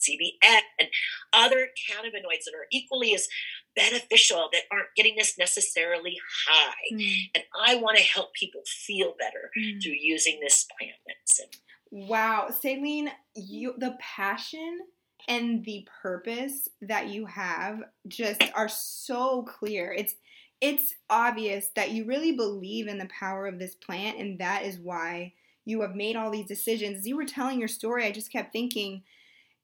CBN 0.00 0.60
and 0.78 0.88
other 1.32 1.68
cannabinoids 1.90 2.44
that 2.44 2.54
are 2.54 2.66
equally 2.70 3.14
as 3.14 3.26
beneficial 3.74 4.48
that 4.52 4.62
aren't 4.70 4.94
getting 4.96 5.16
us 5.18 5.34
necessarily 5.38 6.16
high. 6.46 6.94
Mm. 6.96 7.30
And 7.34 7.44
I 7.58 7.76
want 7.76 7.96
to 7.96 8.04
help 8.04 8.34
people 8.34 8.62
feel 8.66 9.14
better 9.18 9.50
mm. 9.58 9.82
through 9.82 9.96
using 9.98 10.38
this 10.40 10.66
plant 10.78 10.96
medicine. 11.06 11.60
Wow, 11.96 12.48
Sailene, 12.50 13.08
you 13.36 13.72
the 13.78 13.96
passion 14.00 14.80
and 15.28 15.64
the 15.64 15.86
purpose 16.02 16.68
that 16.82 17.06
you 17.06 17.24
have 17.26 17.84
just 18.08 18.42
are 18.56 18.68
so 18.68 19.44
clear. 19.44 19.92
It's 19.92 20.16
it's 20.60 20.94
obvious 21.08 21.68
that 21.76 21.92
you 21.92 22.04
really 22.04 22.32
believe 22.32 22.88
in 22.88 22.98
the 22.98 23.08
power 23.16 23.46
of 23.46 23.60
this 23.60 23.76
plant 23.76 24.18
and 24.18 24.40
that 24.40 24.64
is 24.64 24.80
why 24.80 25.34
you 25.64 25.82
have 25.82 25.94
made 25.94 26.16
all 26.16 26.32
these 26.32 26.48
decisions. 26.48 26.98
As 26.98 27.06
you 27.06 27.16
were 27.16 27.24
telling 27.24 27.60
your 27.60 27.68
story, 27.68 28.04
I 28.04 28.10
just 28.10 28.32
kept 28.32 28.52
thinking 28.52 29.04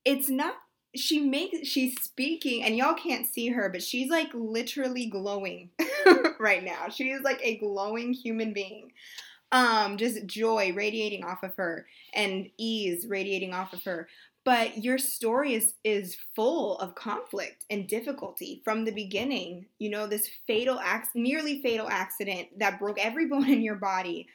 it's 0.04 0.28
not 0.28 0.54
she 0.94 1.18
makes 1.18 1.66
she's 1.66 2.00
speaking 2.00 2.62
and 2.62 2.76
y'all 2.76 2.94
can't 2.94 3.26
see 3.26 3.48
her 3.48 3.68
but 3.68 3.82
she's 3.82 4.10
like 4.10 4.30
literally 4.34 5.06
glowing 5.06 5.70
right 6.40 6.64
now 6.64 6.88
she's 6.88 7.20
like 7.22 7.40
a 7.42 7.58
glowing 7.58 8.12
human 8.12 8.52
being 8.52 8.90
um 9.52 9.96
just 9.96 10.26
joy 10.26 10.72
radiating 10.74 11.24
off 11.24 11.42
of 11.42 11.54
her 11.56 11.86
and 12.14 12.48
ease 12.56 13.06
radiating 13.08 13.54
off 13.54 13.72
of 13.72 13.82
her. 13.84 14.08
But 14.44 14.82
your 14.82 14.98
story 14.98 15.54
is 15.54 15.74
is 15.84 16.16
full 16.34 16.78
of 16.78 16.94
conflict 16.94 17.64
and 17.70 17.86
difficulty 17.86 18.62
from 18.64 18.84
the 18.84 18.92
beginning. 18.92 19.66
You 19.78 19.90
know 19.90 20.06
this 20.06 20.28
fatal 20.46 20.78
acc- 20.80 21.14
nearly 21.14 21.60
fatal 21.62 21.88
accident 21.88 22.58
that 22.58 22.78
broke 22.78 22.98
every 22.98 23.26
bone 23.28 23.48
in 23.48 23.62
your 23.62 23.76
body. 23.76 24.28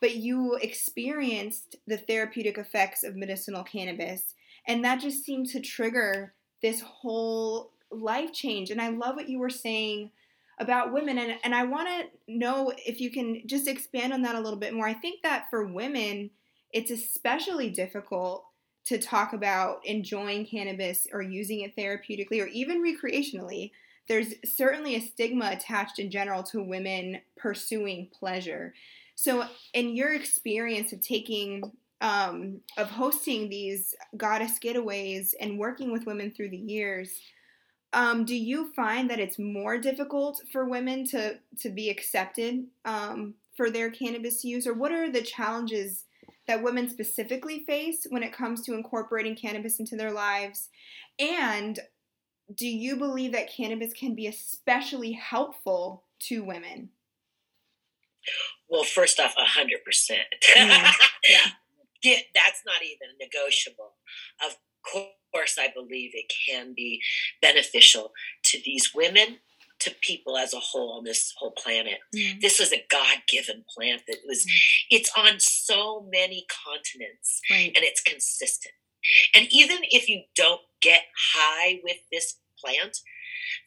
But 0.00 0.14
you 0.14 0.54
experienced 0.54 1.76
the 1.88 1.96
therapeutic 1.96 2.56
effects 2.56 3.02
of 3.02 3.16
medicinal 3.16 3.64
cannabis 3.64 4.34
and 4.68 4.84
that 4.84 5.00
just 5.00 5.24
seemed 5.24 5.48
to 5.48 5.60
trigger 5.60 6.34
this 6.62 6.82
whole 6.82 7.70
life 7.90 8.32
change. 8.32 8.70
And 8.70 8.80
i 8.80 8.90
love 8.90 9.16
what 9.16 9.28
you 9.28 9.38
were 9.38 9.50
saying 9.50 10.10
about 10.60 10.92
women 10.92 11.18
and, 11.18 11.38
and 11.44 11.54
i 11.54 11.64
want 11.64 11.88
to 11.88 12.04
know 12.26 12.72
if 12.84 13.00
you 13.00 13.10
can 13.10 13.42
just 13.46 13.68
expand 13.68 14.12
on 14.12 14.22
that 14.22 14.34
a 14.34 14.40
little 14.40 14.58
bit 14.58 14.74
more 14.74 14.86
i 14.86 14.94
think 14.94 15.22
that 15.22 15.46
for 15.50 15.64
women 15.64 16.30
it's 16.72 16.90
especially 16.90 17.70
difficult 17.70 18.44
to 18.88 18.98
talk 18.98 19.34
about 19.34 19.84
enjoying 19.84 20.46
cannabis 20.46 21.06
or 21.12 21.20
using 21.20 21.60
it 21.60 21.76
therapeutically 21.76 22.42
or 22.42 22.46
even 22.46 22.82
recreationally, 22.82 23.70
there's 24.08 24.32
certainly 24.46 24.94
a 24.94 25.00
stigma 25.00 25.50
attached 25.52 25.98
in 25.98 26.10
general 26.10 26.42
to 26.42 26.62
women 26.62 27.20
pursuing 27.36 28.08
pleasure. 28.18 28.72
So, 29.14 29.44
in 29.74 29.94
your 29.94 30.14
experience 30.14 30.94
of 30.94 31.02
taking 31.02 31.70
um, 32.00 32.60
of 32.78 32.88
hosting 32.88 33.50
these 33.50 33.94
goddess 34.16 34.58
getaways 34.58 35.34
and 35.38 35.58
working 35.58 35.92
with 35.92 36.06
women 36.06 36.30
through 36.30 36.50
the 36.50 36.56
years, 36.56 37.10
um, 37.92 38.24
do 38.24 38.34
you 38.34 38.72
find 38.74 39.08
that 39.10 39.20
it's 39.20 39.38
more 39.38 39.78
difficult 39.78 40.42
for 40.52 40.64
women 40.64 41.06
to 41.06 41.38
to 41.60 41.70
be 41.70 41.88
accepted 41.88 42.66
um, 42.84 43.34
for 43.56 43.70
their 43.70 43.90
cannabis 43.90 44.44
use, 44.44 44.66
or 44.66 44.74
what 44.74 44.92
are 44.92 45.10
the 45.10 45.22
challenges 45.22 46.04
that 46.46 46.62
women 46.62 46.88
specifically 46.88 47.64
face 47.64 48.06
when 48.10 48.22
it 48.22 48.32
comes 48.32 48.62
to 48.62 48.74
incorporating 48.74 49.36
cannabis 49.36 49.80
into 49.80 49.96
their 49.96 50.12
lives? 50.12 50.68
And 51.18 51.78
do 52.54 52.66
you 52.66 52.96
believe 52.96 53.32
that 53.32 53.52
cannabis 53.52 53.92
can 53.92 54.14
be 54.14 54.26
especially 54.26 55.12
helpful 55.12 56.04
to 56.20 56.42
women? 56.44 56.90
Well, 58.68 58.84
first 58.84 59.18
off, 59.18 59.34
a 59.38 59.44
hundred 59.44 59.84
percent. 59.84 60.28
Mm, 60.56 60.92
yeah, 61.28 62.16
that's 62.34 62.62
not 62.66 62.82
even 62.82 63.16
negotiable. 63.20 63.94
Of 64.44 64.56
course, 64.82 65.58
I 65.58 65.68
believe 65.74 66.10
it 66.14 66.32
can 66.48 66.74
be 66.74 67.00
beneficial 67.40 68.12
to 68.44 68.58
these 68.64 68.92
women, 68.94 69.38
to 69.80 69.94
people 70.00 70.36
as 70.36 70.52
a 70.52 70.58
whole 70.58 70.98
on 70.98 71.04
this 71.04 71.32
whole 71.38 71.52
planet. 71.52 71.98
Mm. 72.14 72.40
This 72.40 72.58
was 72.58 72.72
a 72.72 72.84
God-given 72.90 73.64
plant 73.74 74.02
that 74.08 74.18
was. 74.26 74.40
Mm. 74.40 74.50
It's 74.90 75.10
on 75.16 75.38
so 75.38 76.08
many 76.10 76.46
continents, 76.66 77.40
right. 77.50 77.72
and 77.76 77.84
it's 77.84 78.00
consistent. 78.00 78.74
And 79.34 79.46
even 79.50 79.78
if 79.82 80.08
you 80.08 80.22
don't 80.34 80.62
get 80.80 81.02
high 81.34 81.80
with 81.84 81.98
this 82.10 82.40
plant, 82.58 82.98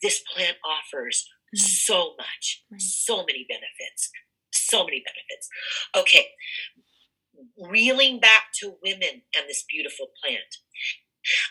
this 0.01 0.21
plant 0.33 0.57
offers 0.65 1.27
mm. 1.55 1.59
so 1.59 2.15
much, 2.17 2.63
right. 2.71 2.81
so 2.81 3.25
many 3.25 3.45
benefits, 3.47 4.11
so 4.53 4.83
many 4.83 5.03
benefits. 5.05 5.49
Okay, 5.95 6.27
reeling 7.69 8.19
back 8.19 8.45
to 8.59 8.75
women 8.83 9.23
and 9.35 9.47
this 9.47 9.63
beautiful 9.69 10.07
plant. 10.21 10.57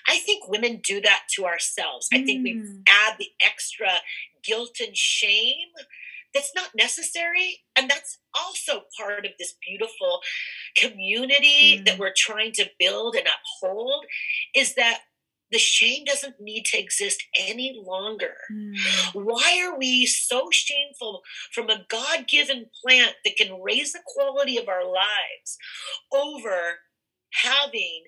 I 0.08 0.18
think 0.18 0.48
women 0.48 0.80
do 0.82 1.00
that 1.00 1.22
to 1.36 1.46
ourselves. 1.46 2.08
Mm. 2.12 2.20
I 2.20 2.24
think 2.24 2.44
we 2.44 2.54
mm. 2.54 2.82
add 2.88 3.16
the 3.18 3.28
extra 3.40 3.88
guilt 4.42 4.76
and 4.80 4.96
shame 4.96 5.68
that's 6.34 6.52
not 6.54 6.70
necessary. 6.74 7.62
And 7.76 7.90
that's 7.90 8.18
also 8.34 8.82
part 8.98 9.26
of 9.26 9.32
this 9.38 9.54
beautiful 9.66 10.20
community 10.76 11.78
mm. 11.78 11.84
that 11.86 11.98
we're 11.98 12.14
trying 12.16 12.52
to 12.52 12.70
build 12.78 13.16
and 13.16 13.26
uphold 13.26 14.04
is 14.54 14.74
that 14.74 15.00
the 15.50 15.58
shame 15.58 16.04
doesn't 16.04 16.40
need 16.40 16.64
to 16.66 16.78
exist 16.78 17.22
any 17.38 17.80
longer. 17.84 18.34
Mm. 18.52 18.74
Why 19.14 19.66
are 19.66 19.78
we 19.78 20.06
so 20.06 20.48
shameful 20.50 21.22
from 21.52 21.68
a 21.70 21.84
God 21.88 22.26
given 22.28 22.66
plant 22.82 23.14
that 23.24 23.36
can 23.36 23.60
raise 23.60 23.92
the 23.92 24.00
quality 24.06 24.58
of 24.58 24.68
our 24.68 24.84
lives 24.84 25.58
over 26.12 26.78
having, 27.32 28.04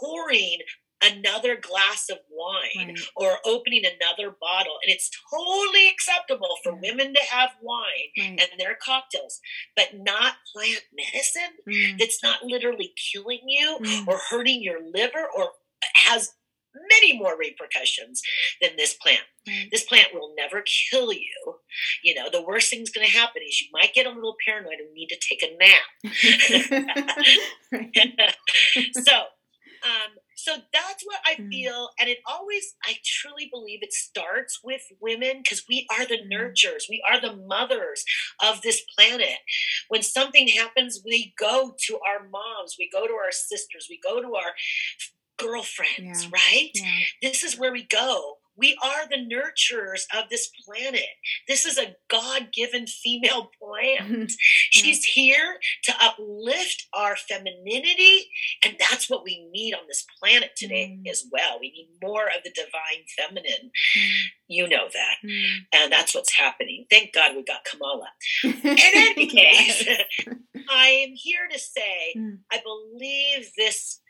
pouring 0.00 0.58
another 1.02 1.56
glass 1.56 2.08
of 2.10 2.18
wine 2.30 2.94
right. 2.94 2.98
or 3.16 3.38
opening 3.44 3.82
another 3.84 4.34
bottle. 4.40 4.76
And 4.84 4.92
it's 4.92 5.10
totally 5.30 5.88
acceptable 5.88 6.56
for 6.62 6.74
women 6.74 7.12
to 7.12 7.20
have 7.30 7.50
wine 7.60 7.84
right. 8.18 8.40
and 8.40 8.60
their 8.60 8.76
cocktails, 8.82 9.40
but 9.76 9.88
not 9.94 10.34
plant 10.54 10.82
medicine 10.96 11.56
mm. 11.68 11.98
that's 11.98 12.22
not 12.22 12.44
literally 12.44 12.92
killing 13.12 13.40
you 13.46 13.78
mm. 13.82 14.06
or 14.06 14.18
hurting 14.30 14.62
your 14.62 14.80
liver 14.80 15.26
or 15.36 15.50
has 15.94 16.34
many 16.74 17.18
more 17.18 17.36
repercussions 17.38 18.22
than 18.60 18.70
this 18.76 18.94
plant. 18.94 19.22
This 19.70 19.84
plant 19.84 20.08
will 20.14 20.34
never 20.36 20.64
kill 20.90 21.12
you. 21.12 21.58
You 22.04 22.14
know, 22.14 22.28
the 22.30 22.42
worst 22.42 22.70
thing's 22.70 22.90
going 22.90 23.06
to 23.06 23.12
happen 23.12 23.42
is 23.46 23.60
you 23.60 23.68
might 23.72 23.94
get 23.94 24.06
a 24.06 24.10
little 24.10 24.36
paranoid 24.46 24.78
and 24.78 24.92
need 24.94 25.08
to 25.08 25.18
take 25.18 25.42
a 25.42 25.56
nap. 25.58 25.82
so, 29.04 29.16
um, 29.82 30.12
so 30.36 30.52
that's 30.72 31.04
what 31.04 31.18
I 31.24 31.34
mm. 31.40 31.48
feel, 31.50 31.90
and 32.00 32.08
it 32.08 32.18
always, 32.26 32.74
I 32.84 32.96
truly 33.04 33.48
believe 33.52 33.80
it 33.82 33.92
starts 33.92 34.60
with 34.62 34.82
women 35.00 35.40
because 35.42 35.64
we 35.68 35.86
are 35.90 36.04
the 36.04 36.18
mm. 36.18 36.30
nurturers, 36.32 36.88
we 36.88 37.02
are 37.08 37.20
the 37.20 37.36
mothers 37.36 38.04
of 38.40 38.62
this 38.62 38.82
planet. 38.96 39.38
When 39.88 40.02
something 40.02 40.48
happens, 40.48 41.00
we 41.04 41.34
go 41.38 41.74
to 41.86 42.00
our 42.08 42.28
moms, 42.28 42.76
we 42.78 42.88
go 42.92 43.06
to 43.06 43.12
our 43.12 43.30
sisters, 43.30 43.86
we 43.88 44.00
go 44.02 44.20
to 44.20 44.34
our 44.34 44.54
girlfriends, 45.42 46.24
yeah. 46.24 46.30
right? 46.32 46.70
Yeah. 46.74 46.98
This 47.22 47.42
is 47.42 47.58
where 47.58 47.72
we 47.72 47.84
go. 47.84 48.36
We 48.56 48.76
are 48.82 49.08
the 49.08 49.16
nurturers 49.16 50.02
of 50.14 50.28
this 50.28 50.50
planet. 50.64 51.06
This 51.48 51.64
is 51.64 51.78
a 51.78 51.96
God 52.10 52.48
given 52.52 52.86
female 52.86 53.50
plant. 53.60 54.32
She's 54.70 55.04
here 55.04 55.56
to 55.84 55.94
uplift 56.00 56.86
our 56.92 57.16
femininity. 57.16 58.28
And 58.64 58.76
that's 58.78 59.08
what 59.08 59.24
we 59.24 59.48
need 59.50 59.74
on 59.74 59.86
this 59.88 60.04
planet 60.20 60.50
today 60.56 60.98
mm. 60.98 61.10
as 61.10 61.24
well. 61.32 61.58
We 61.60 61.70
need 61.70 61.88
more 62.02 62.26
of 62.26 62.42
the 62.44 62.50
divine 62.50 63.04
feminine. 63.16 63.70
Mm. 63.98 64.20
You 64.48 64.68
know 64.68 64.88
that. 64.92 65.16
Mm. 65.26 65.44
And 65.72 65.92
that's 65.92 66.14
what's 66.14 66.32
happening. 66.32 66.84
Thank 66.90 67.14
God 67.14 67.34
we 67.34 67.44
got 67.44 67.64
Kamala. 67.64 68.08
In 68.44 68.60
any 68.64 69.28
case, 69.28 69.88
I 70.70 70.86
am 70.88 71.14
here 71.14 71.48
to 71.50 71.58
say 71.58 72.14
mm. 72.16 72.38
I 72.50 72.60
believe 72.62 73.50
this 73.56 74.01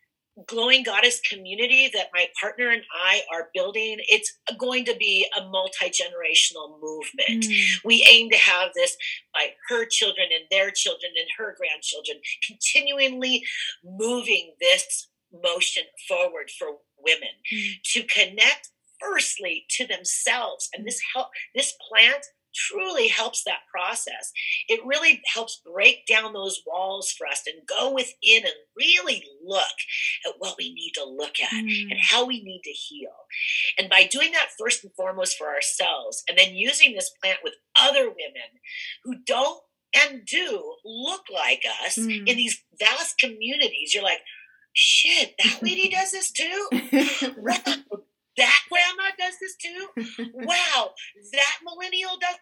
glowing 0.46 0.82
goddess 0.82 1.20
community 1.20 1.90
that 1.92 2.08
my 2.14 2.26
partner 2.40 2.70
and 2.70 2.82
I 2.92 3.22
are 3.32 3.48
building, 3.52 3.98
it's 4.08 4.32
going 4.58 4.84
to 4.86 4.96
be 4.96 5.26
a 5.38 5.44
multi-generational 5.48 6.80
movement. 6.80 7.44
Mm. 7.44 7.84
We 7.84 8.08
aim 8.10 8.30
to 8.30 8.38
have 8.38 8.70
this 8.74 8.96
by 9.34 9.48
her 9.68 9.84
children 9.86 10.28
and 10.34 10.44
their 10.50 10.70
children 10.70 11.12
and 11.18 11.28
her 11.36 11.56
grandchildren, 11.58 12.18
continually 12.46 13.44
moving 13.84 14.54
this 14.60 15.08
motion 15.42 15.84
forward 16.08 16.50
for 16.58 16.68
women 16.98 17.28
mm. 17.52 17.82
to 17.92 18.02
connect 18.04 18.70
firstly 19.00 19.64
to 19.68 19.86
themselves 19.86 20.68
and 20.72 20.86
this 20.86 21.00
help 21.14 21.28
this 21.54 21.74
plant 21.88 22.24
truly 22.54 23.08
helps 23.08 23.44
that 23.44 23.60
process. 23.70 24.32
It 24.68 24.80
really 24.84 25.22
helps 25.32 25.60
break 25.64 26.06
down 26.06 26.32
those 26.32 26.62
walls 26.66 27.10
for 27.12 27.26
us 27.26 27.42
and 27.46 27.66
go 27.66 27.92
within 27.92 28.44
and 28.44 28.54
really 28.76 29.24
look 29.44 29.62
at 30.26 30.34
what 30.38 30.56
we 30.58 30.72
need 30.72 30.92
to 30.94 31.04
look 31.04 31.40
at 31.40 31.52
mm. 31.52 31.90
and 31.90 32.00
how 32.00 32.26
we 32.26 32.42
need 32.42 32.62
to 32.64 32.70
heal. 32.70 33.10
And 33.78 33.88
by 33.88 34.08
doing 34.10 34.32
that 34.32 34.50
first 34.58 34.84
and 34.84 34.92
foremost 34.94 35.36
for 35.36 35.48
ourselves, 35.48 36.22
and 36.28 36.38
then 36.38 36.54
using 36.54 36.94
this 36.94 37.10
plant 37.22 37.38
with 37.42 37.54
other 37.80 38.04
women 38.04 38.60
who 39.04 39.16
don't 39.26 39.60
and 39.94 40.24
do 40.24 40.74
look 40.84 41.24
like 41.32 41.62
us 41.84 41.98
mm. 41.98 42.26
in 42.26 42.36
these 42.36 42.62
vast 42.78 43.18
communities, 43.18 43.94
you're 43.94 44.02
like, 44.02 44.20
shit, 44.72 45.34
that 45.42 45.62
lady 45.62 45.88
does 45.92 46.12
this 46.12 46.30
too? 46.30 46.68
that 48.36 48.58
grandma 48.70 49.10
does 49.18 49.34
this 49.40 49.56
too. 49.56 49.88
wow, 50.34 50.90
that 51.32 51.56
millennial 51.64 52.18
does 52.20 52.36
this 52.36 52.40
too. 52.40 52.41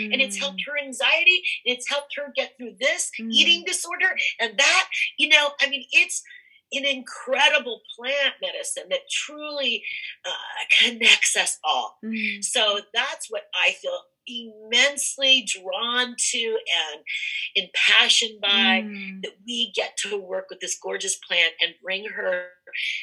Mm. 0.00 0.12
And 0.12 0.22
it's 0.22 0.38
helped 0.38 0.60
mm. 0.60 0.66
her 0.66 0.78
anxiety, 0.78 1.42
it's 1.64 1.88
helped 1.88 2.14
her 2.16 2.32
get 2.34 2.52
through 2.56 2.74
this 2.80 3.10
mm. 3.20 3.30
eating 3.30 3.64
disorder 3.64 4.16
and 4.40 4.58
that. 4.58 4.88
You 5.18 5.28
know, 5.28 5.50
I 5.60 5.68
mean, 5.68 5.84
it's 5.92 6.22
an 6.72 6.84
incredible 6.84 7.80
plant 7.96 8.34
medicine 8.40 8.84
that 8.90 9.10
truly 9.10 9.82
uh, 10.24 10.30
connects 10.80 11.36
us 11.36 11.58
all. 11.64 11.98
Mm. 12.04 12.44
So 12.44 12.80
that's 12.94 13.26
what 13.28 13.44
I 13.54 13.72
feel 13.72 13.98
immensely 14.26 15.46
drawn 15.46 16.14
to 16.16 16.58
and 16.94 17.02
impassioned 17.56 18.40
by 18.40 18.84
mm. 18.86 19.22
that 19.22 19.32
we 19.46 19.72
get 19.74 19.96
to 19.96 20.16
work 20.16 20.46
with 20.50 20.60
this 20.60 20.78
gorgeous 20.80 21.16
plant 21.16 21.54
and 21.60 21.74
bring 21.82 22.06
her 22.08 22.44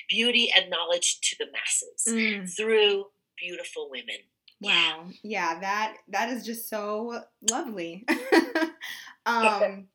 beauty 0.09 0.51
and 0.55 0.69
knowledge 0.69 1.19
to 1.21 1.35
the 1.39 1.47
masses 1.51 2.05
mm. 2.07 2.55
through 2.55 3.05
beautiful 3.37 3.89
women. 3.91 4.15
Wow. 4.59 5.05
Yeah, 5.23 5.59
that 5.59 5.97
that 6.09 6.29
is 6.29 6.45
just 6.45 6.69
so 6.69 7.21
lovely. 7.49 8.05
um 9.25 9.87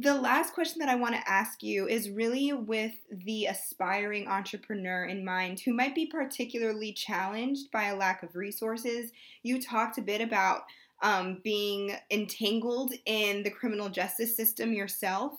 the 0.00 0.14
last 0.14 0.54
question 0.54 0.78
that 0.78 0.88
I 0.88 0.94
want 0.94 1.16
to 1.16 1.28
ask 1.28 1.60
you 1.60 1.88
is 1.88 2.08
really 2.08 2.52
with 2.52 2.94
the 3.10 3.46
aspiring 3.46 4.28
entrepreneur 4.28 5.04
in 5.04 5.24
mind 5.24 5.58
who 5.58 5.74
might 5.74 5.96
be 5.96 6.06
particularly 6.06 6.92
challenged 6.92 7.72
by 7.72 7.86
a 7.86 7.96
lack 7.96 8.22
of 8.22 8.36
resources. 8.36 9.10
You 9.42 9.60
talked 9.60 9.98
a 9.98 10.02
bit 10.02 10.20
about 10.20 10.62
um, 11.02 11.40
being 11.42 11.96
entangled 12.12 12.92
in 13.06 13.42
the 13.42 13.50
criminal 13.50 13.88
justice 13.88 14.36
system 14.36 14.72
yourself 14.72 15.32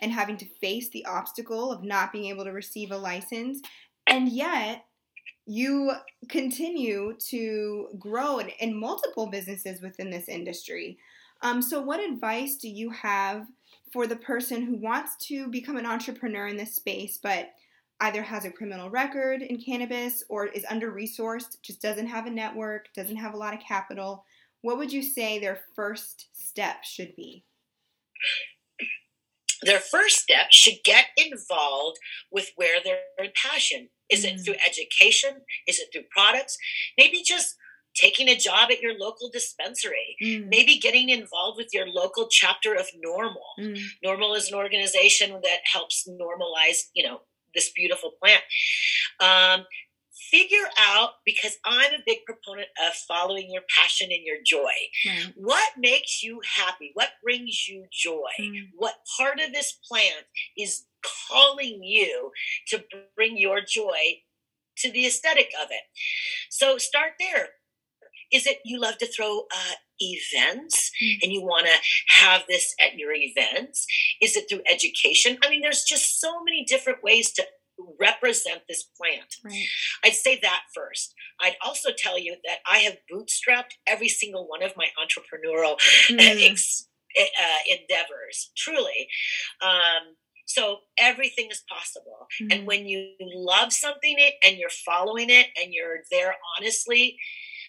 and 0.00 0.12
having 0.12 0.38
to 0.38 0.48
face 0.62 0.88
the 0.88 1.04
obstacle 1.04 1.70
of 1.70 1.84
not 1.84 2.10
being 2.10 2.26
able 2.26 2.44
to 2.44 2.52
receive 2.52 2.92
a 2.92 2.96
license. 2.96 3.60
And 4.06 4.30
yet, 4.30 4.86
you 5.46 5.92
continue 6.28 7.14
to 7.28 7.88
grow 7.98 8.38
in, 8.38 8.48
in 8.60 8.78
multiple 8.78 9.26
businesses 9.26 9.80
within 9.80 10.10
this 10.10 10.28
industry. 10.28 10.98
Um, 11.42 11.62
so, 11.62 11.80
what 11.80 12.00
advice 12.00 12.56
do 12.56 12.68
you 12.68 12.90
have 12.90 13.46
for 13.92 14.06
the 14.06 14.16
person 14.16 14.62
who 14.62 14.76
wants 14.76 15.16
to 15.26 15.48
become 15.48 15.76
an 15.76 15.86
entrepreneur 15.86 16.48
in 16.48 16.56
this 16.56 16.74
space, 16.74 17.18
but 17.22 17.50
either 18.00 18.22
has 18.22 18.44
a 18.44 18.50
criminal 18.50 18.90
record 18.90 19.42
in 19.42 19.60
cannabis 19.60 20.22
or 20.28 20.46
is 20.46 20.64
under 20.68 20.92
resourced, 20.92 21.56
just 21.62 21.80
doesn't 21.80 22.06
have 22.06 22.26
a 22.26 22.30
network, 22.30 22.92
doesn't 22.94 23.16
have 23.16 23.34
a 23.34 23.38
lot 23.38 23.54
of 23.54 23.60
capital? 23.60 24.24
What 24.62 24.78
would 24.78 24.92
you 24.92 25.02
say 25.02 25.38
their 25.38 25.60
first 25.74 26.26
step 26.32 26.84
should 26.84 27.14
be? 27.16 27.44
their 29.62 29.80
first 29.80 30.16
step 30.16 30.46
should 30.50 30.76
get 30.84 31.06
involved 31.16 31.98
with 32.30 32.50
where 32.56 32.78
they're 32.82 32.98
in 33.18 33.30
passion. 33.34 33.88
Is 34.10 34.24
it 34.24 34.40
through 34.44 34.56
education? 34.66 35.42
Is 35.66 35.78
it 35.78 35.88
through 35.92 36.04
products? 36.10 36.56
Maybe 36.96 37.22
just 37.24 37.56
taking 37.96 38.28
a 38.28 38.36
job 38.36 38.70
at 38.70 38.80
your 38.80 38.92
local 38.98 39.30
dispensary, 39.30 40.16
mm. 40.22 40.46
maybe 40.48 40.78
getting 40.78 41.08
involved 41.08 41.56
with 41.56 41.68
your 41.72 41.88
local 41.88 42.28
chapter 42.30 42.74
of 42.74 42.86
NORML. 43.04 43.64
Mm. 43.64 43.80
NORML 44.04 44.36
is 44.36 44.48
an 44.50 44.54
organization 44.54 45.32
that 45.42 45.60
helps 45.72 46.06
normalize, 46.08 46.82
you 46.94 47.06
know, 47.06 47.20
this 47.54 47.70
beautiful 47.74 48.12
plant. 48.22 48.42
Um, 49.20 49.66
figure 50.30 50.68
out 50.78 51.10
because 51.24 51.56
I'm 51.64 51.92
a 51.92 52.02
big 52.04 52.18
proponent 52.26 52.68
of 52.86 52.94
following 52.94 53.50
your 53.50 53.62
passion 53.78 54.08
and 54.10 54.24
your 54.24 54.38
joy. 54.44 54.72
Right. 55.06 55.32
What 55.36 55.72
makes 55.78 56.22
you 56.22 56.40
happy? 56.56 56.90
What 56.94 57.10
brings 57.22 57.66
you 57.68 57.86
joy? 57.92 58.30
Mm. 58.40 58.68
What 58.76 58.96
part 59.18 59.40
of 59.40 59.52
this 59.52 59.78
plant 59.88 60.26
is 60.58 60.84
calling 61.28 61.82
you 61.82 62.32
to 62.68 62.84
bring 63.14 63.36
your 63.38 63.60
joy 63.60 64.22
to 64.78 64.90
the 64.90 65.06
aesthetic 65.06 65.50
of 65.62 65.68
it? 65.70 65.82
So 66.50 66.78
start 66.78 67.12
there. 67.18 67.48
Is 68.32 68.46
it 68.46 68.58
you 68.64 68.80
love 68.80 68.98
to 68.98 69.06
throw 69.06 69.40
uh, 69.40 69.74
events 70.00 70.90
mm-hmm. 71.02 71.18
and 71.22 71.32
you 71.32 71.42
want 71.42 71.66
to 71.66 72.22
have 72.22 72.42
this 72.48 72.74
at 72.80 72.98
your 72.98 73.12
events? 73.12 73.86
Is 74.20 74.36
it 74.36 74.46
through 74.48 74.62
education? 74.70 75.38
I 75.44 75.50
mean, 75.50 75.62
there's 75.62 75.84
just 75.84 76.20
so 76.20 76.42
many 76.42 76.64
different 76.64 77.02
ways 77.02 77.32
to 77.34 77.44
represent 78.00 78.62
this 78.68 78.84
plant. 78.96 79.36
Right. 79.44 79.66
I'd 80.04 80.14
say 80.14 80.38
that 80.42 80.62
first. 80.74 81.14
I'd 81.40 81.56
also 81.64 81.90
tell 81.96 82.18
you 82.18 82.36
that 82.46 82.58
I 82.66 82.78
have 82.78 82.96
bootstrapped 83.12 83.74
every 83.86 84.08
single 84.08 84.48
one 84.48 84.62
of 84.62 84.72
my 84.76 84.86
entrepreneurial 84.98 85.76
mm. 86.08 86.50
ex, 86.50 86.88
uh, 87.18 87.22
endeavors, 87.70 88.50
truly. 88.56 89.08
Um, 89.62 90.16
so 90.46 90.78
everything 90.98 91.48
is 91.50 91.62
possible. 91.68 92.26
Mm. 92.40 92.54
And 92.54 92.66
when 92.66 92.86
you 92.86 93.10
love 93.20 93.72
something 93.72 94.16
and 94.44 94.56
you're 94.56 94.70
following 94.70 95.28
it 95.28 95.46
and 95.60 95.74
you're 95.74 95.98
there 96.10 96.34
honestly, 96.56 97.18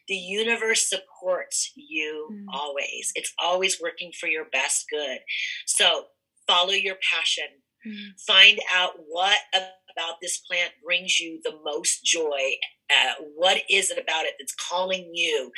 the 0.07 0.15
universe 0.15 0.89
supports 0.89 1.73
you 1.75 2.29
mm. 2.31 2.45
always. 2.53 3.11
It's 3.15 3.33
always 3.43 3.81
working 3.81 4.11
for 4.17 4.27
your 4.27 4.45
best 4.51 4.85
good. 4.89 5.19
So 5.65 6.05
follow 6.47 6.71
your 6.71 6.95
passion. 7.11 7.47
Mm. 7.85 8.19
Find 8.25 8.59
out 8.73 8.91
what 9.07 9.37
about 9.53 10.15
this 10.21 10.37
plant 10.37 10.71
brings 10.85 11.19
you 11.19 11.39
the 11.43 11.57
most 11.65 12.05
joy. 12.05 12.57
Uh, 12.89 13.23
what 13.35 13.57
is 13.69 13.91
it 13.91 13.97
about 13.97 14.25
it 14.25 14.35
that's 14.39 14.55
calling 14.55 15.09
you 15.13 15.51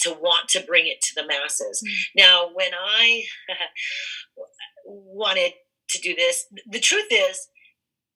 to 0.00 0.10
want 0.12 0.48
to 0.50 0.60
bring 0.60 0.86
it 0.86 1.00
to 1.02 1.14
the 1.14 1.26
masses? 1.26 1.82
Mm. 1.84 2.22
Now, 2.22 2.50
when 2.54 2.70
I 2.72 3.24
wanted 4.86 5.52
to 5.90 6.00
do 6.00 6.14
this, 6.14 6.46
the 6.66 6.80
truth 6.80 7.08
is, 7.10 7.48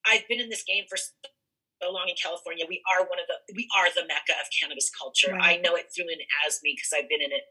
I've 0.05 0.27
been 0.27 0.39
in 0.39 0.49
this 0.49 0.63
game 0.63 0.85
for 0.89 0.97
so 0.97 1.91
long 1.91 2.07
in 2.07 2.15
California. 2.21 2.65
We 2.67 2.81
are 2.91 3.05
one 3.05 3.19
of 3.19 3.25
the 3.27 3.53
we 3.55 3.67
are 3.77 3.89
the 3.93 4.07
mecca 4.07 4.33
of 4.39 4.47
cannabis 4.59 4.89
culture. 4.89 5.33
Right. 5.33 5.57
I 5.57 5.61
know 5.61 5.75
it 5.75 5.87
through 5.95 6.09
and 6.09 6.21
as 6.47 6.59
me 6.63 6.75
because 6.75 6.93
I've 6.95 7.09
been 7.09 7.21
in 7.21 7.31
it 7.31 7.43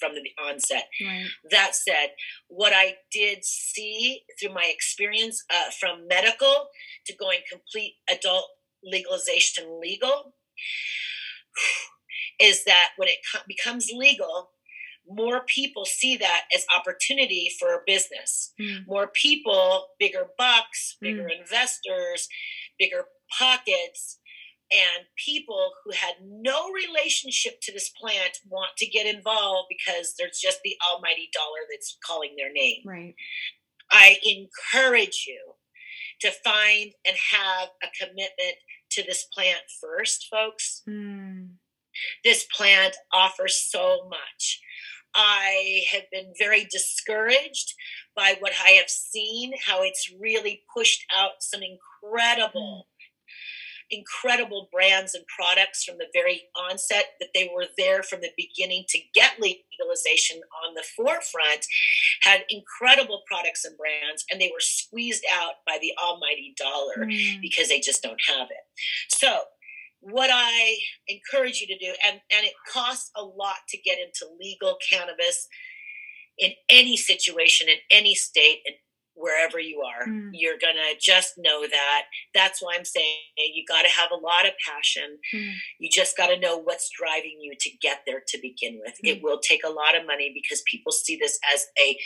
from 0.00 0.14
the 0.14 0.30
onset. 0.42 0.88
Right. 1.04 1.26
That 1.50 1.74
said, 1.74 2.16
what 2.48 2.72
I 2.74 2.96
did 3.12 3.44
see 3.44 4.22
through 4.38 4.54
my 4.54 4.70
experience 4.72 5.44
uh, 5.50 5.70
from 5.78 6.08
medical 6.08 6.68
to 7.06 7.16
going 7.16 7.40
complete 7.50 7.94
adult 8.10 8.46
legalization 8.82 9.80
legal 9.80 10.34
is 12.40 12.64
that 12.64 12.90
when 12.96 13.08
it 13.08 13.18
co- 13.32 13.42
becomes 13.46 13.90
legal, 13.94 14.50
more 15.10 15.42
people 15.46 15.84
see 15.84 16.16
that 16.16 16.44
as 16.54 16.64
opportunity 16.74 17.50
for 17.58 17.74
a 17.74 17.82
business. 17.86 18.52
Mm. 18.60 18.86
More 18.86 19.08
people, 19.08 19.88
bigger 19.98 20.26
bucks, 20.38 20.96
bigger 21.00 21.24
mm. 21.24 21.40
investors, 21.40 22.28
bigger 22.78 23.04
pockets 23.38 24.20
and 24.70 25.06
people 25.24 25.72
who 25.84 25.90
had 25.92 26.14
no 26.22 26.70
relationship 26.70 27.60
to 27.62 27.72
this 27.72 27.88
plant 27.88 28.38
want 28.48 28.76
to 28.78 28.86
get 28.86 29.12
involved 29.12 29.68
because 29.68 30.14
there's 30.16 30.38
just 30.38 30.60
the 30.62 30.76
almighty 30.90 31.28
dollar 31.32 31.58
that's 31.70 31.96
calling 32.06 32.34
their 32.36 32.52
name. 32.52 32.82
Right. 32.84 33.14
I 33.90 34.18
encourage 34.24 35.26
you 35.26 35.40
to 36.20 36.30
find 36.44 36.92
and 37.04 37.16
have 37.32 37.68
a 37.82 37.88
commitment 37.98 38.56
to 38.92 39.02
this 39.02 39.24
plant 39.34 39.62
first, 39.80 40.28
folks. 40.30 40.82
Mm. 40.88 41.54
This 42.22 42.46
plant 42.54 42.96
offers 43.12 43.56
so 43.56 44.08
much. 44.08 44.59
I 45.14 45.82
have 45.92 46.04
been 46.12 46.32
very 46.38 46.66
discouraged 46.70 47.74
by 48.14 48.36
what 48.40 48.52
I 48.64 48.70
have 48.70 48.88
seen, 48.88 49.52
how 49.66 49.82
it's 49.82 50.12
really 50.20 50.62
pushed 50.74 51.04
out 51.14 51.32
some 51.40 51.60
incredible 51.62 52.86
incredible 53.90 54.68
brands 54.72 55.14
and 55.14 55.24
products 55.26 55.84
from 55.84 55.98
the 55.98 56.06
very 56.12 56.42
onset 56.54 57.06
that 57.18 57.30
they 57.34 57.50
were 57.54 57.66
there 57.76 58.02
from 58.02 58.20
the 58.20 58.30
beginning 58.36 58.84
to 58.88 58.98
get 59.14 59.32
legalization 59.40 60.40
on 60.64 60.74
the 60.74 60.84
forefront 60.96 61.66
had 62.22 62.44
incredible 62.48 63.22
products 63.26 63.64
and 63.64 63.76
brands 63.76 64.24
and 64.30 64.40
they 64.40 64.50
were 64.52 64.60
squeezed 64.60 65.24
out 65.34 65.54
by 65.66 65.76
the 65.80 65.92
almighty 66.02 66.54
dollar 66.56 67.06
mm. 67.06 67.40
because 67.40 67.68
they 67.68 67.80
just 67.80 68.02
don't 68.02 68.20
have 68.28 68.48
it 68.50 68.64
so 69.08 69.40
what 70.00 70.30
i 70.32 70.76
encourage 71.08 71.60
you 71.60 71.66
to 71.66 71.78
do 71.78 71.92
and 72.06 72.20
and 72.34 72.46
it 72.46 72.54
costs 72.72 73.10
a 73.16 73.22
lot 73.22 73.56
to 73.68 73.76
get 73.78 73.98
into 73.98 74.26
legal 74.40 74.76
cannabis 74.90 75.48
in 76.38 76.52
any 76.68 76.96
situation 76.96 77.68
in 77.68 77.76
any 77.90 78.14
state 78.14 78.60
and 78.66 78.74
wherever 79.20 79.60
you 79.60 79.82
are. 79.82 80.06
Mm. 80.06 80.30
You're 80.32 80.58
going 80.58 80.76
to 80.76 80.98
just 80.98 81.34
know 81.36 81.66
that. 81.66 82.02
That's 82.34 82.62
why 82.62 82.74
I'm 82.76 82.84
saying 82.84 83.18
you 83.36 83.64
got 83.68 83.82
to 83.82 83.88
have 83.88 84.10
a 84.10 84.16
lot 84.16 84.46
of 84.46 84.52
passion. 84.66 85.18
Mm. 85.34 85.52
You 85.78 85.90
just 85.90 86.16
got 86.16 86.28
to 86.28 86.40
know 86.40 86.58
what's 86.58 86.90
driving 86.90 87.38
you 87.40 87.54
to 87.60 87.70
get 87.82 88.00
there 88.06 88.22
to 88.26 88.38
begin 88.40 88.80
with. 88.82 88.94
Mm. 89.04 89.16
It 89.16 89.22
will 89.22 89.38
take 89.38 89.62
a 89.64 89.70
lot 89.70 89.96
of 89.96 90.06
money 90.06 90.32
because 90.34 90.62
people 90.70 90.92
see 90.92 91.16
this 91.16 91.38
as 91.54 91.66
a, 91.80 91.96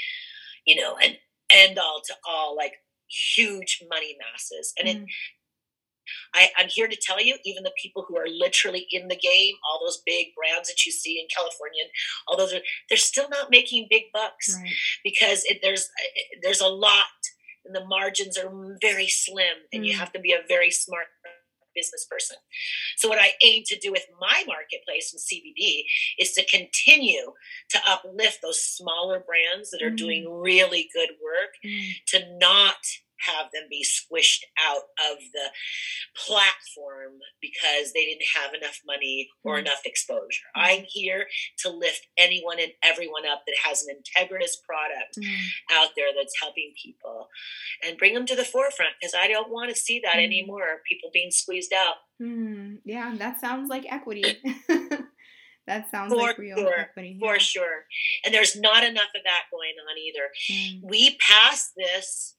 you 0.67 0.81
know, 0.81 0.97
an 0.97 1.15
end 1.51 1.79
all 1.79 2.03
to 2.05 2.15
all, 2.29 2.57
like 2.57 2.75
huge 3.09 3.83
money 3.89 4.17
masses. 4.19 4.73
And 4.79 4.89
it, 4.89 4.97
mm. 4.99 5.07
I, 6.35 6.49
am 6.59 6.69
here 6.69 6.89
to 6.89 6.97
tell 7.01 7.23
you, 7.23 7.37
even 7.45 7.63
the 7.63 7.73
people 7.81 8.05
who 8.07 8.17
are 8.17 8.29
literally 8.29 8.87
in 8.91 9.09
the 9.09 9.17
game, 9.17 9.55
all 9.69 9.81
those 9.85 10.03
big 10.05 10.29
brands 10.37 10.69
that 10.69 10.85
you 10.85 10.93
see 10.93 11.21
in 11.21 11.27
California, 11.35 11.85
all 12.29 12.37
those, 12.37 12.53
are, 12.53 12.61
they're 12.89 12.99
still 12.99 13.29
not 13.29 13.51
making 13.51 13.87
big 13.91 14.05
bucks 14.13 14.57
right. 14.57 14.73
because 15.03 15.45
it, 15.45 15.59
there's 15.63 15.89
there's 16.43 16.61
a 16.61 16.69
lot, 16.69 17.07
and 17.65 17.75
the 17.75 17.85
margins 17.85 18.39
are 18.39 18.51
very 18.81 19.09
slim, 19.09 19.67
and 19.73 19.83
mm. 19.83 19.87
you 19.87 19.97
have 19.97 20.13
to 20.13 20.21
be 20.21 20.33
a 20.33 20.47
very 20.49 20.71
smart 20.71 21.07
business 21.75 22.07
person. 22.09 22.37
So 22.97 23.09
what 23.09 23.19
I 23.19 23.31
aim 23.43 23.65
to 23.67 23.79
do 23.79 23.91
with 23.91 24.07
my 24.21 24.45
marketplace 24.47 25.13
in 25.13 25.19
CBD 25.19 25.83
is 26.19 26.33
to 26.33 26.45
continue 26.47 27.33
to 27.71 27.79
uplift 27.89 28.39
those 28.43 28.63
smaller 28.63 29.21
brands 29.21 29.71
that 29.71 29.83
are 29.83 29.91
mm. 29.91 29.97
doing 29.97 30.31
really 30.31 30.89
good 30.95 31.11
work, 31.23 31.55
mm. 31.65 31.91
to 32.09 32.39
not 32.39 32.77
have 33.21 33.47
them 33.53 33.65
be 33.71 33.85
squished 33.85 34.43
out 34.59 34.83
of 35.11 35.19
the 35.33 35.49
platform 36.17 37.19
because 37.41 37.93
they 37.93 38.05
didn't 38.05 38.27
have 38.35 38.55
enough 38.55 38.81
money 38.87 39.29
or 39.43 39.55
mm-hmm. 39.55 39.67
enough 39.67 39.83
exposure. 39.85 40.47
Mm-hmm. 40.57 40.81
I'm 40.81 40.85
here 40.89 41.27
to 41.59 41.71
lift 41.71 42.07
anyone 42.17 42.59
and 42.61 42.73
everyone 42.83 43.27
up 43.27 43.43
that 43.47 43.57
has 43.65 43.85
an 43.85 43.97
integritous 43.97 44.57
product 44.67 45.19
mm-hmm. 45.19 45.47
out 45.73 45.91
there 45.97 46.09
that's 46.17 46.35
helping 46.41 46.73
people 46.83 47.29
and 47.85 47.99
bring 47.99 48.15
them 48.15 48.27
to 48.27 48.37
the 48.37 48.45
forefront 48.45 48.95
because 49.01 49.15
I 49.15 49.29
don't 49.29 49.51
want 49.51 49.71
to 49.71 49.77
see 49.77 50.01
that 50.05 50.17
mm. 50.17 50.25
anymore. 50.25 50.83
People 50.89 51.11
being 51.13 51.31
squeezed 51.31 51.73
out. 51.73 51.97
Mm. 52.23 52.79
Yeah, 52.85 53.15
that 53.19 53.41
sounds 53.41 53.69
like 53.69 53.91
equity. 53.91 54.23
that 55.67 55.91
sounds 55.91 56.13
for 56.13 56.19
like 56.19 56.39
real 56.39 56.57
sure, 56.57 56.79
equity. 56.79 57.19
Yeah. 57.21 57.27
For 57.27 57.41
sure. 57.41 57.85
And 58.25 58.35
there's 58.35 58.59
not 58.59 58.85
enough 58.85 59.11
of 59.15 59.23
that 59.25 59.45
going 59.51 59.75
on 59.89 59.99
either. 59.99 60.31
Mm. 60.51 60.89
We 60.89 61.17
passed 61.19 61.73
this 61.77 62.37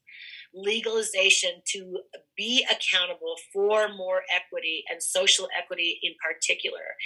legalization 0.56 1.50
to 1.66 1.98
be 2.36 2.66
accountable 2.70 3.36
for 3.52 3.88
more 3.94 4.22
equity 4.34 4.82
and 4.90 5.02
social 5.02 5.48
equity 5.56 6.00
in 6.02 6.14
particular. 6.24 6.96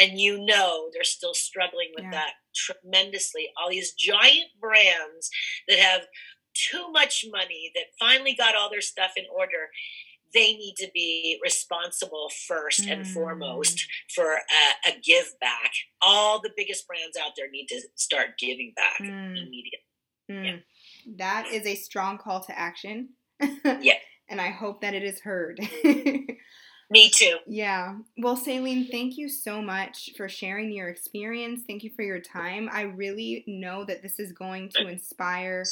And 0.00 0.18
you 0.18 0.44
know 0.44 0.88
they're 0.92 1.04
still 1.04 1.34
struggling 1.34 1.90
with 1.94 2.04
yeah. 2.04 2.12
that 2.12 2.30
tremendously. 2.54 3.48
All 3.60 3.70
these 3.70 3.92
giant 3.92 4.50
brands 4.60 5.30
that 5.68 5.78
have 5.78 6.02
too 6.54 6.90
much 6.90 7.26
money 7.30 7.70
that 7.74 7.84
finally 8.00 8.34
got 8.34 8.56
all 8.56 8.70
their 8.70 8.80
stuff 8.80 9.12
in 9.16 9.24
order 9.34 9.68
they 10.34 10.54
need 10.54 10.74
to 10.76 10.88
be 10.92 11.38
responsible 11.42 12.30
first 12.48 12.82
mm. 12.82 12.92
and 12.92 13.06
foremost 13.06 13.78
mm. 13.78 14.14
for 14.14 14.34
a, 14.34 14.90
a, 14.90 15.00
give 15.02 15.32
back. 15.40 15.70
All 16.02 16.40
the 16.40 16.50
biggest 16.56 16.86
brands 16.86 17.16
out 17.16 17.32
there 17.36 17.48
need 17.50 17.66
to 17.68 17.80
start 17.94 18.38
giving 18.38 18.72
back 18.74 18.98
mm. 19.00 19.30
immediately. 19.30 19.84
Mm. 20.30 20.44
Yeah 20.44 20.56
that 21.16 21.46
is 21.52 21.66
a 21.66 21.74
strong 21.74 22.18
call 22.18 22.40
to 22.44 22.58
action. 22.58 23.10
yeah. 23.80 23.94
and 24.28 24.40
I 24.40 24.50
hope 24.50 24.80
that 24.80 24.94
it 24.94 25.02
is 25.02 25.20
heard. 25.20 25.60
Me 26.90 27.10
too. 27.10 27.38
Yeah. 27.46 27.96
Well, 28.18 28.36
Sailene, 28.36 28.90
thank 28.90 29.16
you 29.16 29.28
so 29.28 29.60
much 29.60 30.10
for 30.16 30.28
sharing 30.28 30.70
your 30.70 30.88
experience. 30.88 31.62
Thank 31.66 31.82
you 31.82 31.90
for 31.90 32.02
your 32.02 32.20
time. 32.20 32.68
I 32.72 32.82
really 32.82 33.42
know 33.48 33.84
that 33.84 34.02
this 34.02 34.20
is 34.20 34.30
going 34.32 34.68
to 34.70 34.86
inspire 34.86 35.64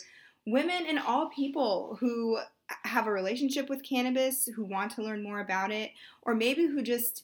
women 0.45 0.87
and 0.89 0.99
all 0.99 1.31
people 1.31 1.97
who 2.01 2.39
have 2.85 3.07
a 3.07 3.13
relationship 3.13 3.69
with 3.69 3.85
cannabis, 3.85 4.49
who 4.57 4.65
want 4.65 4.93
to 4.93 5.03
learn 5.03 5.23
more 5.23 5.41
about 5.41 5.71
it, 5.71 5.93
or 6.23 6.35
maybe 6.35 6.67
who 6.67 6.83
just 6.83 7.23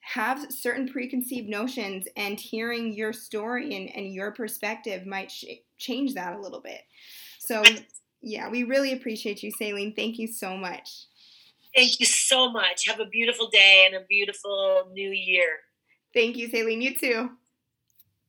have 0.00 0.50
certain 0.50 0.88
preconceived 0.88 1.48
notions 1.48 2.06
and 2.16 2.40
hearing 2.40 2.94
your 2.94 3.12
story 3.12 3.76
and, 3.76 3.94
and 3.94 4.14
your 4.14 4.30
perspective 4.32 5.04
might 5.06 5.30
sh- 5.30 5.44
change 5.76 6.14
that 6.14 6.34
a 6.34 6.40
little 6.40 6.62
bit. 6.62 6.80
So, 7.48 7.62
yeah, 8.20 8.50
we 8.50 8.64
really 8.64 8.92
appreciate 8.92 9.42
you, 9.42 9.50
Sailene. 9.58 9.96
Thank 9.96 10.18
you 10.18 10.26
so 10.26 10.54
much. 10.54 11.06
Thank 11.74 11.98
you 11.98 12.04
so 12.04 12.52
much. 12.52 12.86
Have 12.86 13.00
a 13.00 13.06
beautiful 13.06 13.48
day 13.48 13.84
and 13.86 13.94
a 13.94 14.04
beautiful 14.06 14.90
new 14.92 15.08
year. 15.08 15.60
Thank 16.12 16.36
you, 16.36 16.50
Sailene. 16.50 16.82
You 16.82 16.94
too. 16.94 17.30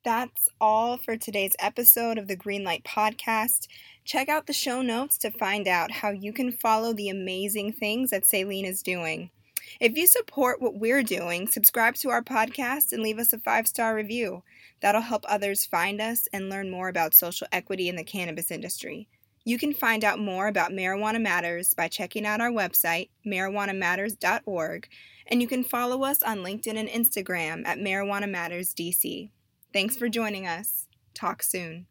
That's 0.06 0.48
all 0.62 0.96
for 0.96 1.18
today's 1.18 1.58
episode 1.60 2.18
of 2.18 2.30
the 2.30 2.38
Greenlight 2.38 2.84
Podcast. 2.84 3.68
Check 4.06 4.30
out 4.30 4.48
the 4.48 4.54
show 4.54 4.82
notes 4.82 5.18
to 5.18 5.32
find 5.32 5.68
out 5.68 5.92
how 5.92 6.12
you 6.12 6.32
can 6.32 6.54
follow 6.54 6.94
the 6.94 7.10
amazing 7.10 7.74
things 7.74 8.12
that 8.12 8.24
Sailene 8.24 8.66
is 8.66 8.82
doing. 8.82 9.32
If 9.80 9.98
you 9.98 10.08
support 10.08 10.62
what 10.62 10.80
we're 10.80 11.04
doing, 11.04 11.48
subscribe 11.48 11.96
to 11.96 12.10
our 12.10 12.22
podcast 12.22 12.92
and 12.92 13.02
leave 13.02 13.20
us 13.20 13.34
a 13.34 13.40
five 13.40 13.68
star 13.68 13.96
review. 13.96 14.44
That'll 14.82 15.02
help 15.02 15.26
others 15.28 15.66
find 15.66 16.02
us 16.02 16.28
and 16.32 16.50
learn 16.50 16.72
more 16.72 16.90
about 16.90 17.14
social 17.14 17.48
equity 17.52 17.90
in 17.90 17.96
the 17.96 18.04
cannabis 18.04 18.52
industry. 18.52 19.08
You 19.46 19.58
can 19.58 19.74
find 19.74 20.04
out 20.04 20.20
more 20.20 20.48
about 20.48 20.72
Marijuana 20.72 21.22
Matters 21.22 21.74
by 21.74 21.88
checking 21.88 22.26
out 22.26 22.42
our 22.42 22.52
website, 22.52 23.10
marijuanamatters.org, 23.26 24.88
and 25.28 25.42
you 25.42 25.48
can 25.48 25.64
follow 25.64 26.04
us 26.04 26.22
on 26.22 26.40
LinkedIn 26.40 26.78
and 26.78 26.90
Instagram 26.90 27.66
at 27.66 27.80
Marijuana 27.80 28.30
Matters 28.30 28.74
DC. 28.74 29.30
Thanks 29.74 29.96
for 29.96 30.10
joining 30.10 30.46
us. 30.46 30.88
Talk 31.14 31.42
soon. 31.42 31.88